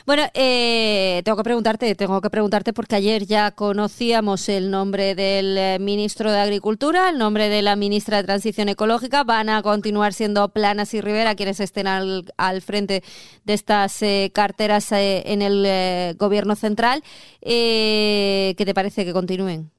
Bueno, 0.05 0.23
eh, 0.33 1.21
tengo 1.25 1.37
que 1.37 1.43
preguntarte, 1.43 1.93
tengo 1.95 2.21
que 2.21 2.29
preguntarte 2.29 2.73
porque 2.73 2.95
ayer 2.95 3.25
ya 3.25 3.51
conocíamos 3.51 4.47
el 4.49 4.71
nombre 4.71 5.13
del 5.13 5.57
eh, 5.57 5.77
ministro 5.79 6.31
de 6.31 6.39
Agricultura, 6.39 7.09
el 7.09 7.17
nombre 7.17 7.49
de 7.49 7.61
la 7.61 7.75
ministra 7.75 8.17
de 8.17 8.23
Transición 8.23 8.69
Ecológica. 8.69 9.23
Van 9.23 9.49
a 9.49 9.61
continuar 9.61 10.13
siendo 10.13 10.49
Planas 10.49 10.93
y 10.93 11.01
Rivera 11.01 11.35
quienes 11.35 11.59
estén 11.59 11.87
al, 11.87 12.25
al 12.37 12.61
frente 12.61 13.03
de 13.43 13.53
estas 13.53 14.01
eh, 14.01 14.31
carteras 14.33 14.91
en 14.91 15.41
el 15.41 16.15
gobierno 16.17 16.55
central. 16.55 17.03
¿Qué 17.41 18.55
te 18.57 18.73
parece 18.73 19.05
que 19.05 19.13
continúen? 19.13 19.71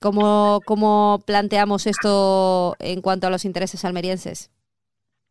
¿Cómo, 0.00 0.60
¿Cómo 0.66 1.22
planteamos 1.26 1.86
esto 1.86 2.76
en 2.78 3.00
cuanto 3.00 3.26
a 3.26 3.30
los 3.30 3.46
intereses 3.46 3.84
almerienses? 3.84 4.50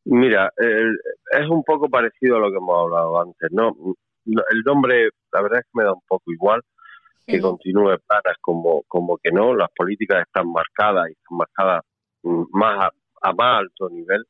Mira, 0.06 0.52
es 0.58 1.50
un 1.50 1.64
poco 1.64 1.90
parecido 1.90 2.36
a 2.36 2.40
lo 2.40 2.52
que 2.52 2.58
hemos 2.58 2.78
hablado 2.78 3.22
antes, 3.22 3.50
¿no? 3.52 3.74
El 4.26 4.62
nombre, 4.66 5.10
la 5.32 5.42
verdad 5.42 5.60
es 5.60 5.66
que 5.66 5.80
me 5.80 5.84
da 5.84 5.94
un 5.94 6.02
poco 6.08 6.32
igual 6.32 6.62
que 7.26 7.40
continúe 7.40 7.98
Planas 8.06 8.38
como, 8.42 8.84
como 8.88 9.18
que 9.18 9.32
no, 9.32 9.56
las 9.56 9.70
políticas 9.76 10.26
están 10.26 10.52
marcadas 10.52 11.10
y 11.10 11.14
están 11.14 11.38
marcadas 11.38 11.82
mm, 12.24 12.44
más 12.52 12.90
a, 13.22 13.34
más 13.34 13.60
alto 13.62 13.90
nivel, 13.90 14.26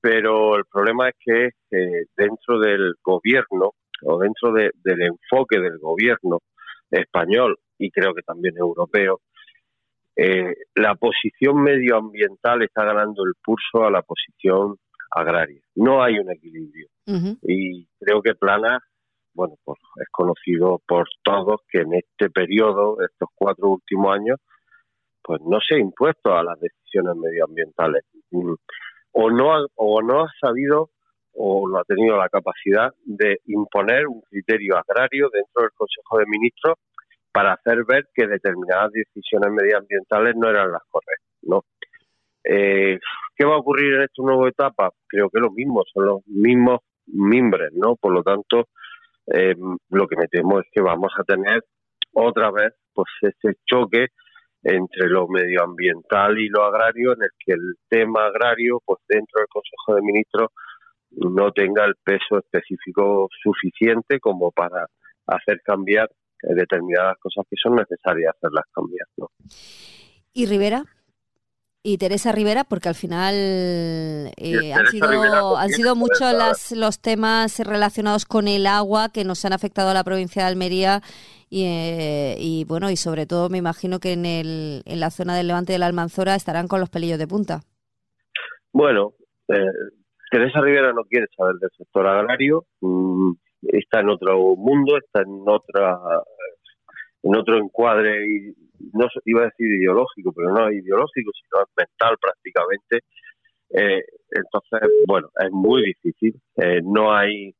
pero 0.00 0.56
el 0.56 0.64
problema 0.70 1.08
es 1.08 1.14
que 1.18 1.50
dentro 2.16 2.60
del 2.60 2.94
gobierno 3.02 3.72
o 4.02 4.18
dentro 4.18 4.52
del 4.52 5.02
enfoque 5.02 5.58
del 5.58 5.78
gobierno 5.78 6.40
español 6.90 7.58
y 7.78 7.90
creo 7.90 8.14
que 8.14 8.22
también 8.22 8.56
europeo, 8.58 9.20
eh, 10.16 10.54
la 10.74 10.94
posición 10.94 11.62
medioambiental 11.62 12.62
está 12.62 12.84
ganando 12.84 13.24
el 13.24 13.34
pulso 13.42 13.84
a 13.84 13.90
la 13.90 14.02
posición 14.02 14.76
agraria. 15.10 15.60
No 15.74 16.02
hay 16.02 16.18
un 16.18 16.30
equilibrio. 16.30 16.88
Y 17.42 17.86
creo 18.00 18.20
que 18.20 18.34
Plana, 18.34 18.80
bueno, 19.32 19.54
pues 19.64 19.78
es 20.00 20.08
conocido 20.10 20.80
por 20.88 21.06
todos 21.22 21.60
que 21.68 21.82
en 21.82 21.94
este 21.94 22.30
periodo, 22.30 22.96
estos 23.00 23.28
cuatro 23.34 23.68
últimos 23.68 24.12
años, 24.12 24.38
pues 25.22 25.40
no 25.42 25.58
se 25.60 25.76
ha 25.76 25.78
impuesto 25.78 26.34
a 26.34 26.42
las 26.42 26.58
decisiones 26.58 27.14
medioambientales. 27.16 28.04
Mm. 28.30 28.54
O 29.12 29.30
no 29.30 29.54
ha, 29.54 29.66
o 29.76 30.02
no 30.02 30.24
ha 30.24 30.28
sabido 30.40 30.90
o 31.38 31.68
no 31.68 31.78
ha 31.78 31.84
tenido 31.84 32.16
la 32.16 32.28
capacidad 32.28 32.92
de 33.04 33.40
imponer 33.46 34.06
un 34.06 34.22
criterio 34.22 34.76
agrario 34.78 35.28
dentro 35.30 35.62
del 35.62 35.72
Consejo 35.72 36.18
de 36.18 36.24
Ministros 36.26 36.78
para 37.36 37.52
hacer 37.52 37.84
ver 37.84 38.08
que 38.14 38.26
determinadas 38.26 38.90
decisiones 38.92 39.52
medioambientales 39.52 40.34
no 40.36 40.48
eran 40.48 40.72
las 40.72 40.80
correctas, 40.88 41.38
¿no? 41.42 41.64
Eh, 42.42 42.98
¿Qué 43.36 43.44
va 43.44 43.56
a 43.56 43.58
ocurrir 43.58 43.92
en 43.92 44.02
esta 44.04 44.22
nueva 44.22 44.48
etapa? 44.48 44.88
Creo 45.06 45.28
que 45.28 45.38
lo 45.38 45.50
mismo, 45.50 45.82
son 45.92 46.06
los 46.06 46.26
mismos 46.26 46.78
mimbres, 47.06 47.72
¿no? 47.74 47.94
Por 47.96 48.14
lo 48.14 48.22
tanto, 48.22 48.68
eh, 49.26 49.54
lo 49.90 50.06
que 50.08 50.16
me 50.16 50.28
temo 50.28 50.60
es 50.60 50.66
que 50.72 50.80
vamos 50.80 51.12
a 51.18 51.24
tener 51.24 51.62
otra 52.14 52.50
vez 52.50 52.72
pues 52.94 53.08
ese 53.20 53.58
choque 53.66 54.06
entre 54.62 55.06
lo 55.10 55.28
medioambiental 55.28 56.38
y 56.38 56.48
lo 56.48 56.64
agrario, 56.64 57.12
en 57.12 57.22
el 57.22 57.30
que 57.38 57.52
el 57.52 57.74
tema 57.90 58.24
agrario, 58.24 58.80
pues 58.82 59.00
dentro 59.06 59.40
del 59.40 59.48
Consejo 59.48 59.94
de 59.94 60.00
Ministros, 60.00 60.48
no 61.10 61.52
tenga 61.52 61.84
el 61.84 61.96
peso 62.02 62.38
específico 62.38 63.28
suficiente 63.42 64.20
como 64.20 64.52
para 64.52 64.86
hacer 65.26 65.60
cambiar 65.62 66.08
determinadas 66.42 67.16
cosas 67.18 67.44
que 67.48 67.56
son 67.62 67.76
necesarias 67.76 68.34
hacerlas 68.36 68.64
cambiar. 68.72 69.06
¿no? 69.16 69.30
¿Y 70.32 70.46
Rivera? 70.46 70.84
y 71.88 71.98
Teresa 71.98 72.32
Rivera, 72.32 72.64
porque 72.64 72.88
al 72.88 72.96
final 72.96 73.32
eh, 73.36 74.74
han 74.74 74.86
sido, 74.88 75.56
han 75.56 75.68
sido 75.68 75.94
muchos 75.94 76.32
las, 76.32 76.72
los 76.72 77.00
temas 77.00 77.60
relacionados 77.60 78.24
con 78.24 78.48
el 78.48 78.66
agua 78.66 79.10
que 79.12 79.22
nos 79.22 79.44
han 79.44 79.52
afectado 79.52 79.90
a 79.90 79.94
la 79.94 80.02
provincia 80.02 80.42
de 80.42 80.48
Almería 80.48 81.00
y, 81.48 81.62
eh, 81.64 82.34
y 82.40 82.64
bueno, 82.64 82.90
y 82.90 82.96
sobre 82.96 83.26
todo 83.26 83.48
me 83.50 83.58
imagino 83.58 84.00
que 84.00 84.14
en, 84.14 84.26
el, 84.26 84.82
en 84.84 84.98
la 84.98 85.10
zona 85.10 85.36
del 85.36 85.46
Levante 85.46 85.74
de 85.74 85.78
la 85.78 85.86
Almanzora 85.86 86.34
estarán 86.34 86.66
con 86.66 86.80
los 86.80 86.90
pelillos 86.90 87.20
de 87.20 87.28
punta. 87.28 87.60
Bueno, 88.72 89.14
eh, 89.46 89.70
Teresa 90.32 90.60
Rivera 90.60 90.92
no 90.92 91.04
quiere 91.04 91.28
saber 91.36 91.54
del 91.60 91.70
sector 91.78 92.04
agrario, 92.04 92.66
mm, 92.80 93.30
está 93.68 94.00
en 94.00 94.10
otro 94.10 94.56
mundo, 94.56 94.96
está 94.96 95.22
en 95.22 95.42
otra 95.46 95.98
en 97.22 97.36
otro 97.36 97.58
encuadre 97.58 98.24
y 98.28 98.54
no 98.92 99.06
iba 99.24 99.42
a 99.42 99.44
decir 99.46 99.66
ideológico, 99.66 100.32
pero 100.32 100.52
no 100.52 100.68
es 100.68 100.76
ideológico, 100.76 101.32
sino 101.32 101.64
mental 101.76 102.16
prácticamente. 102.20 103.00
Eh, 103.70 104.02
entonces, 104.30 104.88
bueno, 105.06 105.28
es 105.40 105.50
muy 105.50 105.82
difícil. 105.84 106.40
Eh, 106.56 106.80
no 106.84 107.12
hay, 107.12 107.54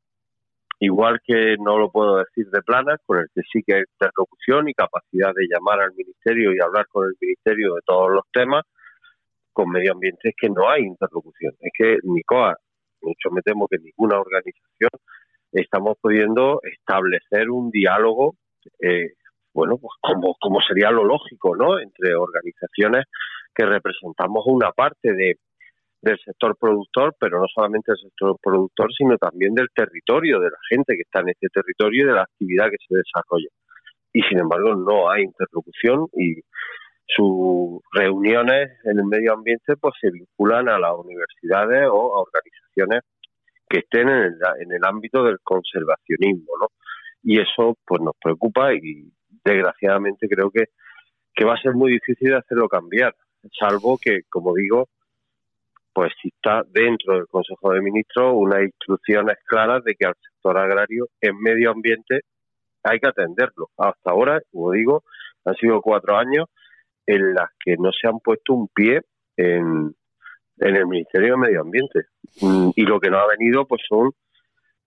igual 0.79 1.19
que 1.25 1.57
no 1.59 1.77
lo 1.77 1.91
puedo 1.91 2.17
decir 2.17 2.47
de 2.49 2.61
planas, 2.61 2.99
con 3.05 3.19
el 3.19 3.27
que 3.33 3.41
sí 3.51 3.61
que 3.65 3.75
hay 3.75 3.83
interlocución 3.93 4.69
y 4.69 4.73
capacidad 4.73 5.33
de 5.35 5.47
llamar 5.51 5.81
al 5.81 5.93
ministerio 5.93 6.53
y 6.53 6.61
hablar 6.61 6.85
con 6.87 7.07
el 7.07 7.13
ministerio 7.19 7.73
de 7.75 7.81
todos 7.85 8.11
los 8.11 8.23
temas, 8.31 8.63
con 9.51 9.69
medio 9.69 9.93
ambiente 9.93 10.29
es 10.29 10.35
que 10.39 10.49
no 10.49 10.69
hay 10.69 10.83
interlocución. 10.83 11.53
Es 11.59 11.71
que 11.77 11.97
ni 12.03 12.21
COA, 12.23 12.55
mucho 13.01 13.31
me 13.31 13.41
temo 13.41 13.67
que 13.67 13.77
ninguna 13.79 14.19
organización 14.19 14.91
estamos 15.51 15.97
pudiendo 16.01 16.59
establecer 16.63 17.49
un 17.49 17.69
diálogo, 17.71 18.35
eh, 18.79 19.13
bueno, 19.53 19.77
pues 19.77 19.93
como, 20.01 20.35
como 20.39 20.61
sería 20.61 20.91
lo 20.91 21.03
lógico, 21.03 21.55
¿no? 21.55 21.79
Entre 21.79 22.15
organizaciones 22.15 23.05
que 23.55 23.65
representamos 23.65 24.43
una 24.45 24.71
parte 24.71 25.13
de, 25.13 25.37
del 26.01 26.19
sector 26.23 26.55
productor, 26.59 27.15
pero 27.19 27.39
no 27.39 27.47
solamente 27.53 27.91
del 27.91 28.01
sector 28.01 28.37
productor, 28.41 28.93
sino 28.93 29.17
también 29.17 29.55
del 29.55 29.67
territorio, 29.73 30.39
de 30.39 30.49
la 30.49 30.59
gente 30.69 30.95
que 30.95 31.01
está 31.01 31.21
en 31.21 31.29
este 31.29 31.47
territorio 31.49 32.03
y 32.03 32.07
de 32.07 32.13
la 32.13 32.23
actividad 32.23 32.69
que 32.69 32.77
se 32.87 32.95
desarrolla. 32.95 33.49
Y 34.13 34.21
sin 34.23 34.39
embargo 34.39 34.75
no 34.75 35.09
hay 35.09 35.23
interlocución 35.23 36.07
y, 36.13 36.41
sus 37.07 37.79
reuniones 37.93 38.71
en 38.83 38.99
el 38.99 39.05
medio 39.05 39.33
ambiente 39.33 39.77
pues 39.77 39.93
se 40.01 40.11
vinculan 40.11 40.67
a 40.67 40.77
las 40.77 40.91
universidades 40.93 41.87
o 41.89 42.15
a 42.15 42.21
organizaciones 42.21 43.01
que 43.69 43.79
estén 43.79 44.09
en 44.09 44.17
el, 44.17 44.33
en 44.59 44.71
el 44.71 44.85
ámbito 44.85 45.23
del 45.23 45.39
conservacionismo, 45.43 46.53
¿no? 46.61 46.67
Y 47.23 47.39
eso 47.39 47.77
pues 47.85 48.01
nos 48.01 48.15
preocupa 48.21 48.73
y 48.73 49.11
desgraciadamente 49.43 50.27
creo 50.27 50.49
que, 50.49 50.65
que 51.33 51.45
va 51.45 51.55
a 51.55 51.61
ser 51.61 51.73
muy 51.73 51.91
difícil 51.91 52.33
hacerlo 52.33 52.67
cambiar, 52.67 53.13
salvo 53.59 53.97
que, 54.01 54.21
como 54.29 54.53
digo, 54.53 54.87
pues 55.93 56.13
está 56.23 56.63
dentro 56.69 57.15
del 57.15 57.27
Consejo 57.27 57.71
de 57.71 57.81
Ministros 57.81 58.33
unas 58.35 58.61
instrucciones 58.61 59.37
claras 59.45 59.83
de 59.83 59.95
que 59.95 60.05
al 60.05 60.15
sector 60.15 60.57
agrario 60.57 61.07
en 61.21 61.39
medio 61.39 61.71
ambiente 61.71 62.21
hay 62.83 62.99
que 62.99 63.09
atenderlo. 63.09 63.69
Hasta 63.77 64.11
ahora, 64.11 64.39
como 64.51 64.71
digo, 64.71 65.03
han 65.43 65.55
sido 65.55 65.81
cuatro 65.81 66.15
años 66.15 66.45
en 67.05 67.33
las 67.33 67.49
que 67.59 67.77
no 67.77 67.91
se 67.91 68.07
han 68.07 68.19
puesto 68.19 68.53
un 68.53 68.67
pie 68.67 69.01
en, 69.37 69.95
en 70.59 70.75
el 70.75 70.87
Ministerio 70.87 71.33
de 71.33 71.37
Medio 71.37 71.61
Ambiente. 71.61 72.05
Mm, 72.41 72.69
y 72.75 72.81
lo 72.83 72.99
que 72.99 73.09
no 73.09 73.17
ha 73.17 73.27
venido 73.27 73.65
pues 73.65 73.81
son 73.87 74.11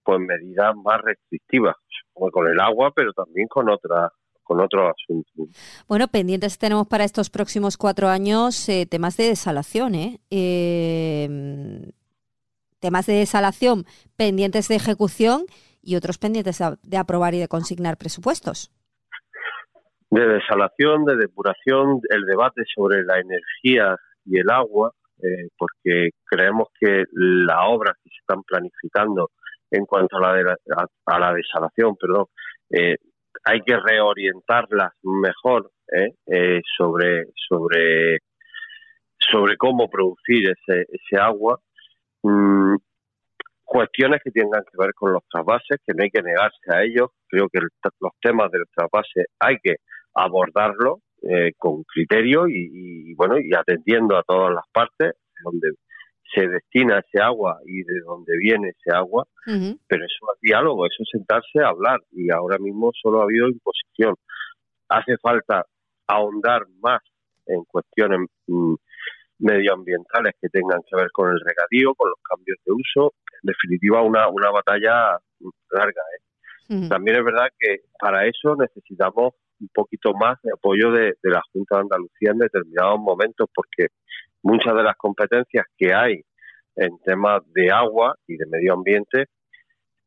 pues 0.02 0.18
medidas 0.20 0.74
más 0.76 1.00
restrictivas, 1.02 1.76
como 2.12 2.30
con 2.30 2.46
el 2.48 2.58
agua, 2.60 2.92
pero 2.94 3.12
también 3.12 3.46
con 3.48 3.68
otras 3.68 4.10
con 4.42 4.60
otros 4.60 4.90
asuntos. 4.90 5.32
Bueno, 5.86 6.08
pendientes 6.08 6.58
tenemos 6.58 6.88
para 6.88 7.04
estos 7.04 7.30
próximos 7.30 7.76
cuatro 7.76 8.08
años 8.08 8.68
eh, 8.68 8.84
temas 8.84 9.16
de 9.16 9.28
desalación, 9.28 9.94
¿eh? 9.94 10.18
¿eh? 10.28 11.28
temas 12.80 13.06
de 13.06 13.12
desalación 13.12 13.84
pendientes 14.16 14.66
de 14.66 14.74
ejecución 14.74 15.44
y 15.82 15.94
otros 15.94 16.18
pendientes 16.18 16.58
de 16.82 16.96
aprobar 16.96 17.34
y 17.34 17.38
de 17.38 17.46
consignar 17.46 17.96
presupuestos. 17.96 18.72
De 20.10 20.26
desalación, 20.26 21.04
de 21.04 21.16
depuración, 21.16 22.00
el 22.08 22.26
debate 22.26 22.62
sobre 22.74 23.04
la 23.04 23.20
energía 23.20 23.96
y 24.24 24.40
el 24.40 24.50
agua, 24.50 24.92
eh, 25.22 25.48
porque 25.56 26.10
creemos 26.24 26.68
que 26.78 27.04
las 27.12 27.58
obras 27.66 27.96
que 28.02 28.10
se 28.10 28.16
están 28.20 28.42
planificando 28.42 29.30
en 29.70 29.86
cuanto 29.86 30.16
a 30.16 30.20
la, 30.20 30.56
a, 31.06 31.18
la 31.18 31.32
desalación, 31.32 31.96
perdón, 31.96 32.26
eh, 32.70 32.96
hay 33.44 33.60
que 33.60 33.76
reorientarlas 33.76 34.92
mejor 35.02 35.70
eh, 35.92 36.60
sobre 36.76 37.24
sobre 39.30 39.56
cómo 39.56 39.88
producir 39.88 40.50
ese, 40.50 41.16
agua. 41.20 41.60
Mm, 42.22 42.76
cuestiones 43.64 44.20
que 44.24 44.30
tengan 44.30 44.62
que 44.62 44.76
ver 44.78 44.92
con 44.94 45.12
los 45.12 45.22
trasvases, 45.30 45.78
que 45.86 45.94
no 45.94 46.02
hay 46.02 46.10
que 46.10 46.22
negarse 46.22 46.74
a 46.74 46.82
ellos. 46.82 47.10
Creo 47.28 47.48
que 47.48 47.60
los 47.60 48.12
temas 48.20 48.50
del 48.50 48.64
trasvase 48.74 49.26
hay 49.38 49.56
que 49.62 49.76
abordarlos 50.14 50.98
eh, 51.22 51.52
con 51.56 51.84
criterio 51.84 52.48
y, 52.48 53.14
bueno 53.14 53.38
y 53.38 53.54
atendiendo 53.54 54.16
a 54.16 54.22
todas 54.22 54.54
las 54.54 54.64
partes 54.72 55.14
donde 55.44 55.70
se 56.34 56.46
destina 56.46 57.00
ese 57.00 57.22
agua 57.22 57.58
y 57.66 57.82
de 57.82 58.00
dónde 58.06 58.36
viene 58.38 58.68
ese 58.68 58.96
agua, 58.96 59.26
pero 59.44 60.04
eso 60.04 60.26
es 60.34 60.40
diálogo, 60.40 60.86
eso 60.86 61.02
es 61.02 61.08
sentarse 61.10 61.58
a 61.60 61.68
hablar 61.68 62.00
y 62.12 62.30
ahora 62.30 62.58
mismo 62.58 62.92
solo 63.02 63.20
ha 63.20 63.24
habido 63.24 63.48
imposición. 63.48 64.14
Hace 64.88 65.16
falta 65.18 65.66
ahondar 66.06 66.66
más 66.80 67.00
en 67.46 67.64
cuestiones 67.64 68.28
mm, 68.46 68.74
medioambientales 69.40 70.34
que 70.40 70.48
tengan 70.48 70.80
que 70.88 70.96
ver 70.96 71.10
con 71.12 71.30
el 71.30 71.40
regadío, 71.40 71.94
con 71.94 72.10
los 72.10 72.18
cambios 72.22 72.58
de 72.64 72.72
uso, 72.72 73.14
en 73.42 73.48
definitiva 73.52 74.02
una, 74.02 74.28
una 74.28 74.50
batalla 74.50 75.18
larga. 75.70 76.02
¿eh? 76.16 76.88
También 76.88 77.16
es 77.18 77.24
verdad 77.24 77.48
que 77.58 77.80
para 77.98 78.26
eso 78.26 78.54
necesitamos 78.56 79.34
un 79.60 79.68
poquito 79.72 80.12
más 80.14 80.38
de 80.42 80.52
apoyo 80.52 80.90
de, 80.90 81.14
la 81.22 81.42
Junta 81.52 81.76
de 81.76 81.82
Andalucía 81.82 82.30
en 82.32 82.38
determinados 82.38 82.98
momentos, 83.00 83.48
porque 83.54 83.88
muchas 84.42 84.74
de 84.74 84.82
las 84.82 84.96
competencias 84.96 85.66
que 85.76 85.92
hay 85.94 86.22
en 86.76 86.98
temas 87.04 87.42
de 87.52 87.70
agua 87.70 88.16
y 88.26 88.36
de 88.36 88.46
medio 88.46 88.74
ambiente 88.74 89.26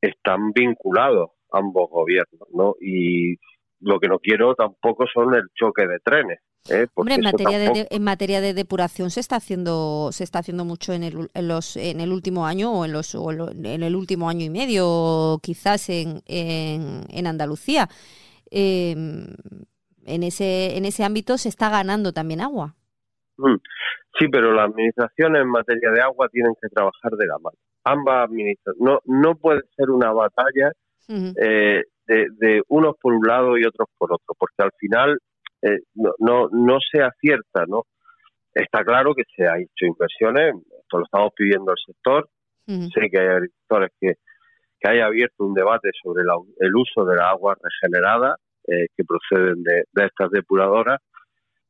están 0.02 0.52
vinculados 0.52 1.32
ambos 1.52 1.90
gobiernos, 1.90 2.48
¿no? 2.52 2.76
Y 2.82 3.38
lo 3.80 4.00
que 4.00 4.08
no 4.08 4.20
quiero 4.20 4.56
tampoco 4.56 5.06
son 5.14 5.36
el 5.36 5.44
choque 5.54 5.86
de 5.88 6.00
trenes. 6.00 6.40
¿eh? 6.70 6.88
Hombre, 6.96 7.16
en 7.16 7.22
materia, 7.22 7.60
de, 7.60 7.88
en 7.90 8.04
materia 8.04 8.42
de 8.42 8.54
depuración 8.54 9.12
se 9.12 9.20
está 9.20 9.36
haciendo 9.36 10.12
se 10.12 10.24
está 10.24 10.40
haciendo 10.40 10.66
mucho 10.66 10.94
en 10.94 11.04
el, 11.04 11.30
en 11.34 11.48
los, 11.48 11.76
en 11.76 12.00
el 12.00 12.12
último 12.12 12.46
año 12.46 12.72
o 12.72 12.86
en 12.86 12.94
los 12.94 13.16
en 13.16 13.84
el 13.84 13.96
último 13.96 14.30
año 14.30 14.46
y 14.46 14.50
medio, 14.50 15.40
quizás 15.42 15.90
en, 15.90 16.22
en, 16.26 17.28
Andalucía. 17.28 17.90
Em, 18.56 19.26
en 20.06 20.22
ese 20.22 20.78
en 20.78 20.86
ese 20.86 21.04
ámbito 21.04 21.40
se 21.40 21.50
está 21.50 21.70
ganando 21.70 22.14
también 22.14 22.42
agua. 22.42 22.76
Mm. 23.38 23.56
Sí, 24.20 24.28
pero 24.32 24.54
las 24.54 24.70
administraciones 24.70 25.42
en 25.42 25.50
materia 25.50 25.90
de 25.90 26.02
agua 26.02 26.30
tienen 26.30 26.54
que 26.62 26.70
trabajar 26.70 27.14
de 27.14 27.26
la 27.26 27.40
mano. 27.40 27.58
Ambas 27.84 28.30
administraciones. 28.30 28.80
No, 28.80 29.00
no 29.06 29.36
puede 29.36 29.62
ser 29.76 29.90
una 29.90 30.12
batalla 30.12 30.72
eh, 31.10 31.82
de, 32.06 32.62
unos 32.68 32.96
por 33.02 33.14
un 33.14 33.26
lado 33.26 33.58
y 33.58 33.66
otros 33.66 33.88
por 33.98 34.14
otro, 34.14 34.36
porque 34.38 34.62
al 34.62 34.72
final 34.78 35.18
eh, 35.64 35.80
no, 35.96 36.12
no, 36.20 36.48
no 36.52 36.78
se 36.80 37.02
acierta, 37.02 37.66
¿no? 37.68 37.86
Está 38.54 38.84
claro 38.84 39.16
que 39.16 39.24
se 39.36 39.48
ha 39.48 39.58
hecho 39.58 39.86
inversiones, 39.86 40.54
esto 40.80 41.00
lo 41.00 41.06
estamos 41.06 41.32
pidiendo 41.36 41.72
el 41.72 41.78
sector. 41.86 42.30
Sé 42.66 43.10
que 43.12 43.20
hay 43.20 43.28
agricultores 43.28 43.90
que, 44.00 44.14
que 44.84 44.90
hay 44.90 45.00
abierto 45.00 45.46
un 45.46 45.54
debate 45.54 45.92
sobre 46.04 46.24
el 46.60 46.76
uso 46.76 47.06
de 47.06 47.16
la 47.16 47.30
agua 47.30 47.56
regenerada 47.62 48.36
eh, 48.68 48.88
que 48.96 49.04
proceden 49.06 49.64
de, 49.64 49.86
de 49.94 50.06
estas 50.06 50.30
depuradoras 50.32 51.00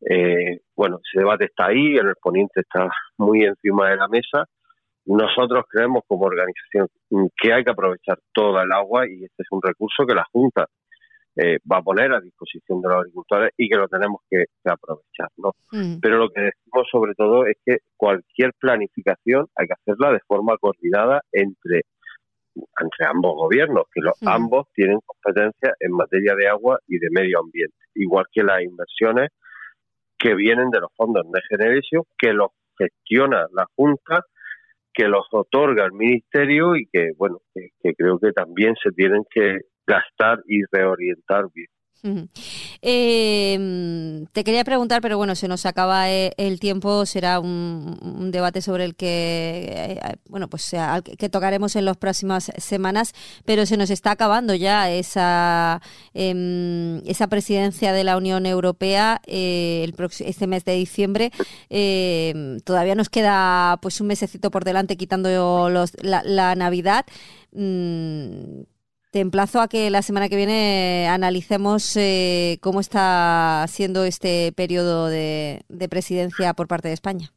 eh, 0.10 0.60
bueno, 0.76 0.99
ese 1.04 1.19
debate 1.19 1.45
está 1.45 1.67
ahí, 1.67 1.95
el 1.95 2.13
poniente 2.21 2.62
está 2.62 2.89
muy 3.17 3.43
encima 3.43 3.89
de 3.89 3.97
la 3.97 4.08
mesa. 4.08 4.45
Nosotros 5.06 5.65
creemos 5.69 6.04
como 6.08 6.26
organización 6.26 6.88
que 7.38 7.54
hay 7.54 7.63
que 7.63 7.71
aprovechar 7.71 8.19
toda 8.34 8.63
el 8.63 8.71
agua 8.71 9.08
y 9.08 9.23
este 9.23 9.43
es 9.43 9.47
un 9.52 9.62
recurso 9.62 10.06
que 10.06 10.15
la 10.15 10.26
Junta 10.32 10.67
eh, 11.36 11.58
va 11.69 11.78
a 11.78 11.82
poner 11.82 12.13
a 12.13 12.21
disposición 12.21 12.82
de 12.82 12.89
los 12.89 12.97
agricultores 12.99 13.52
y 13.58 13.67
que 13.67 13.76
lo 13.76 13.88
tenemos 13.88 14.21
que, 14.30 14.45
aprovechar. 14.65 15.30
¿no? 15.38 15.52
Mm. 15.71 15.99
Pero 16.02 16.17
lo 16.17 16.30
que 16.30 16.41
decimos 16.41 16.88
sobre 16.91 17.13
todo 17.15 17.45
es 17.45 17.58
que 17.65 17.78
cualquier 17.97 18.54
planificación 18.60 19.47
hay 19.56 19.67
que 19.67 19.73
hacerla 19.73 20.13
de 20.13 20.19
forma 20.28 20.58
coordinada 20.58 21.21
entre 21.32 21.84
entre 22.56 23.06
ambos 23.08 23.34
gobiernos, 23.36 23.86
que 23.94 24.02
los, 24.02 24.13
mm. 24.22 24.28
ambos 24.28 24.68
tienen 24.74 25.00
competencia 25.06 25.74
en 25.80 25.92
materia 25.92 26.36
de 26.36 26.48
agua 26.48 26.80
y 26.88 27.00
de 27.00 27.08
medio 27.12 27.39
ambiente, 27.39 27.76
igual 27.96 28.26
que 28.32 28.44
las 28.44 28.62
inversiones 28.62 29.30
que 30.18 30.36
vienen 30.36 30.70
de 30.70 30.80
los 30.80 30.92
fondos 30.96 31.26
de 31.32 31.42
Generation, 31.50 32.04
que 32.18 32.34
los 32.34 32.52
gestiona 32.78 33.46
la 33.54 33.66
Junta, 33.76 34.22
que 34.94 35.08
los 35.08 35.26
otorga 35.32 35.86
el 35.86 35.94
Ministerio 35.94 36.76
y 36.76 36.88
que, 36.92 37.12
bueno, 37.18 37.39
que 37.54 37.94
creo 37.96 38.20
que 38.20 38.32
también 38.32 38.76
se 38.82 38.92
tienen 38.92 39.24
que 39.30 39.62
gastar 39.86 40.39
y 40.48 40.62
reorientar 40.72 41.46
bien. 41.54 41.68
Eh, 42.86 44.26
te 44.34 44.43
quería 44.43 44.65
preguntar, 44.65 45.02
pero 45.02 45.17
bueno, 45.17 45.36
se 45.36 45.48
nos 45.48 45.65
acaba 45.65 46.12
eh, 46.12 46.34
el 46.36 46.60
tiempo, 46.60 47.06
será 47.06 47.39
un, 47.39 48.30
debate 48.30 48.62
sobre 48.62 48.84
el 48.84 48.96
que, 48.96 49.69
eh, 49.72 50.15
bueno, 50.28 50.50
pues 50.50 50.76
que 51.17 51.30
tocaremos 51.30 51.78
en 51.78 51.86
las 51.86 51.96
próximas 51.96 52.52
semanas, 52.58 53.13
pero 53.46 53.65
se 53.65 53.78
nos 53.78 53.89
está 53.89 54.12
acabando 54.12 54.54
ya 54.54 54.91
esa, 54.91 55.82
em, 56.13 56.98
esa 57.08 57.28
presidencia 57.28 57.93
de 57.93 58.04
la 58.04 58.17
Unión 58.17 58.46
Europea 58.46 59.22
este 59.28 60.48
mes 60.48 60.65
de 60.65 60.74
diciembre. 60.74 61.32
Em, 61.69 62.60
todavía 62.60 62.96
nos 62.96 63.10
queda 63.10 63.78
pues 63.82 64.02
un 64.02 64.08
mesecito 64.08 64.52
por 64.52 64.65
delante 64.65 64.98
quitando 64.98 65.69
los, 65.69 65.93
la, 66.04 66.22
la 66.26 66.56
Navidad. 66.56 67.06
Mm, 67.54 68.63
te 69.13 69.19
emplazo 69.19 69.62
a 69.62 69.67
que 69.67 69.91
la 69.91 70.02
semana 70.02 70.28
que 70.28 70.36
viene 70.36 71.08
analicemos 71.08 71.95
eh, 71.97 72.58
cómo 72.62 72.80
está 72.80 73.63
siendo 73.67 74.06
este 74.06 74.52
periodo 74.54 75.08
de, 75.08 75.63
presidencia 75.88 76.56
por 76.56 76.67
parte 76.67 76.88
de 76.88 76.95
España. 76.95 77.32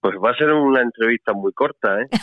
Pues 0.00 0.14
va 0.22 0.30
a 0.30 0.34
ser 0.36 0.50
una 0.50 0.82
entrevista 0.82 1.32
muy 1.32 1.52
corta, 1.54 2.02
¿eh? 2.02 2.08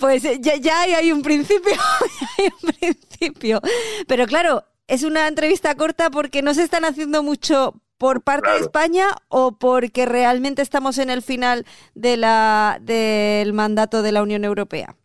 Pues 0.00 0.24
eh, 0.24 0.38
ya, 0.40 0.56
ya 0.56 0.80
hay 0.80 1.12
un 1.12 1.22
principio, 1.22 1.72
ya 1.74 2.26
hay 2.38 2.46
un 2.46 2.72
principio. 2.72 3.60
Pero 4.08 4.26
claro, 4.26 4.64
es 4.88 5.04
una 5.04 5.28
entrevista 5.28 5.74
corta 5.76 6.10
porque 6.10 6.40
no 6.40 6.54
se 6.54 6.64
están 6.64 6.86
haciendo 6.86 7.22
mucho 7.22 7.74
por 8.02 8.20
parte 8.24 8.50
de 8.50 8.56
España 8.56 9.06
o 9.28 9.56
porque 9.60 10.06
realmente 10.06 10.60
estamos 10.60 10.98
en 10.98 11.08
el 11.08 11.22
final 11.22 11.64
de 11.94 12.16
la 12.16 12.78
del 12.80 13.52
mandato 13.52 14.02
de 14.02 14.10
la 14.10 14.24
Unión 14.24 14.42
Europea? 14.44 14.96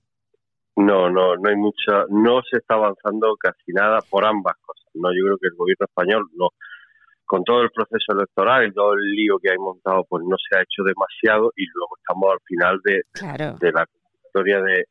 No, 0.77 1.07
no, 1.07 1.35
no 1.35 1.47
hay 1.47 1.55
mucha, 1.55 2.05
no 2.09 2.41
se 2.49 2.57
está 2.57 2.73
avanzando 2.73 3.35
casi 3.37 3.71
nada 3.71 3.99
por 4.09 4.25
ambas 4.25 4.55
cosas. 4.65 4.89
No, 4.95 5.11
yo 5.11 5.25
creo 5.25 5.37
que 5.37 5.47
el 5.49 5.55
gobierno 5.55 5.85
español 5.85 6.25
no, 6.33 6.49
con 7.23 7.43
todo 7.43 7.61
el 7.61 7.69
proceso 7.69 8.13
electoral 8.13 8.65
y 8.65 8.73
todo 8.73 8.93
el 8.93 9.11
lío 9.11 9.37
que 9.37 9.51
hay 9.51 9.59
montado, 9.59 10.03
pues 10.09 10.23
no 10.25 10.35
se 10.37 10.57
ha 10.57 10.63
hecho 10.63 10.81
demasiado 10.81 11.53
y 11.55 11.67
luego 11.75 11.97
estamos 11.99 12.31
al 12.31 12.41
final 12.47 12.79
de, 12.83 13.03
de 13.59 13.71
la 13.73 13.85
historia 14.25 14.59
de, 14.59 14.85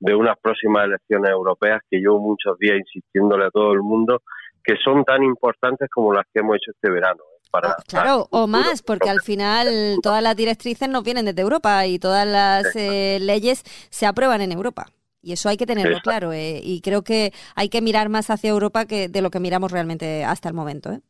de 0.00 0.14
unas 0.14 0.38
próximas 0.42 0.84
elecciones 0.84 1.30
europeas 1.30 1.80
que 1.90 2.00
llevo 2.00 2.20
muchos 2.20 2.58
días 2.58 2.76
insistiéndole 2.76 3.46
a 3.46 3.50
todo 3.50 3.72
el 3.72 3.80
mundo 3.80 4.20
que 4.62 4.74
son 4.84 5.04
tan 5.04 5.22
importantes 5.22 5.88
como 5.88 6.12
las 6.12 6.26
que 6.34 6.40
hemos 6.40 6.56
hecho 6.56 6.72
este 6.72 6.90
verano. 6.90 7.22
Para, 7.50 7.70
ah, 7.70 7.76
claro, 7.86 8.28
o 8.30 8.46
más, 8.46 8.82
porque 8.82 9.08
al 9.08 9.20
final 9.22 9.98
todas 10.02 10.22
las 10.22 10.36
directrices 10.36 10.88
nos 10.88 11.04
vienen 11.04 11.24
desde 11.24 11.42
Europa 11.42 11.86
y 11.86 11.98
todas 11.98 12.26
las 12.26 12.74
eh, 12.74 13.18
leyes 13.20 13.62
se 13.90 14.06
aprueban 14.06 14.40
en 14.40 14.52
Europa. 14.52 14.86
Y 15.22 15.32
eso 15.32 15.48
hay 15.48 15.56
que 15.56 15.66
tenerlo 15.66 15.98
claro. 16.02 16.32
Eh, 16.32 16.60
y 16.62 16.80
creo 16.80 17.02
que 17.02 17.32
hay 17.56 17.68
que 17.68 17.80
mirar 17.82 18.08
más 18.08 18.30
hacia 18.30 18.50
Europa 18.50 18.84
que 18.84 19.08
de 19.08 19.22
lo 19.22 19.30
que 19.30 19.40
miramos 19.40 19.72
realmente 19.72 20.24
hasta 20.24 20.48
el 20.48 20.54
momento. 20.54 20.92
¿eh? 20.92 21.00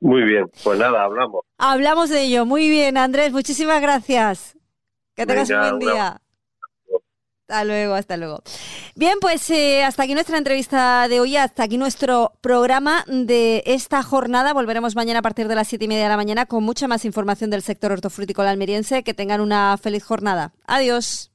Muy 0.00 0.22
bien, 0.22 0.50
pues 0.62 0.78
nada, 0.78 1.02
hablamos. 1.04 1.42
Hablamos 1.58 2.08
de 2.08 2.22
ello. 2.22 2.46
Muy 2.46 2.68
bien, 2.68 2.96
Andrés, 2.96 3.32
muchísimas 3.32 3.82
gracias. 3.82 4.56
Que 5.14 5.26
tengas 5.26 5.50
un 5.50 5.58
buen 5.58 5.78
día. 5.80 6.20
Hasta 7.50 7.64
luego, 7.64 7.94
hasta 7.94 8.16
luego. 8.16 8.42
Bien, 8.94 9.18
pues 9.20 9.50
eh, 9.50 9.82
hasta 9.82 10.04
aquí 10.04 10.14
nuestra 10.14 10.38
entrevista 10.38 11.08
de 11.08 11.18
hoy, 11.18 11.36
hasta 11.36 11.64
aquí 11.64 11.78
nuestro 11.78 12.32
programa 12.40 13.04
de 13.08 13.64
esta 13.66 14.04
jornada. 14.04 14.52
Volveremos 14.52 14.94
mañana 14.94 15.18
a 15.18 15.22
partir 15.22 15.48
de 15.48 15.56
las 15.56 15.66
siete 15.66 15.86
y 15.86 15.88
media 15.88 16.04
de 16.04 16.10
la 16.10 16.16
mañana 16.16 16.46
con 16.46 16.62
mucha 16.62 16.86
más 16.86 17.04
información 17.04 17.50
del 17.50 17.62
sector 17.62 17.90
hortofrutícola 17.90 18.50
almeriense. 18.50 19.02
Que 19.02 19.14
tengan 19.14 19.40
una 19.40 19.76
feliz 19.82 20.04
jornada. 20.04 20.52
Adiós. 20.64 21.29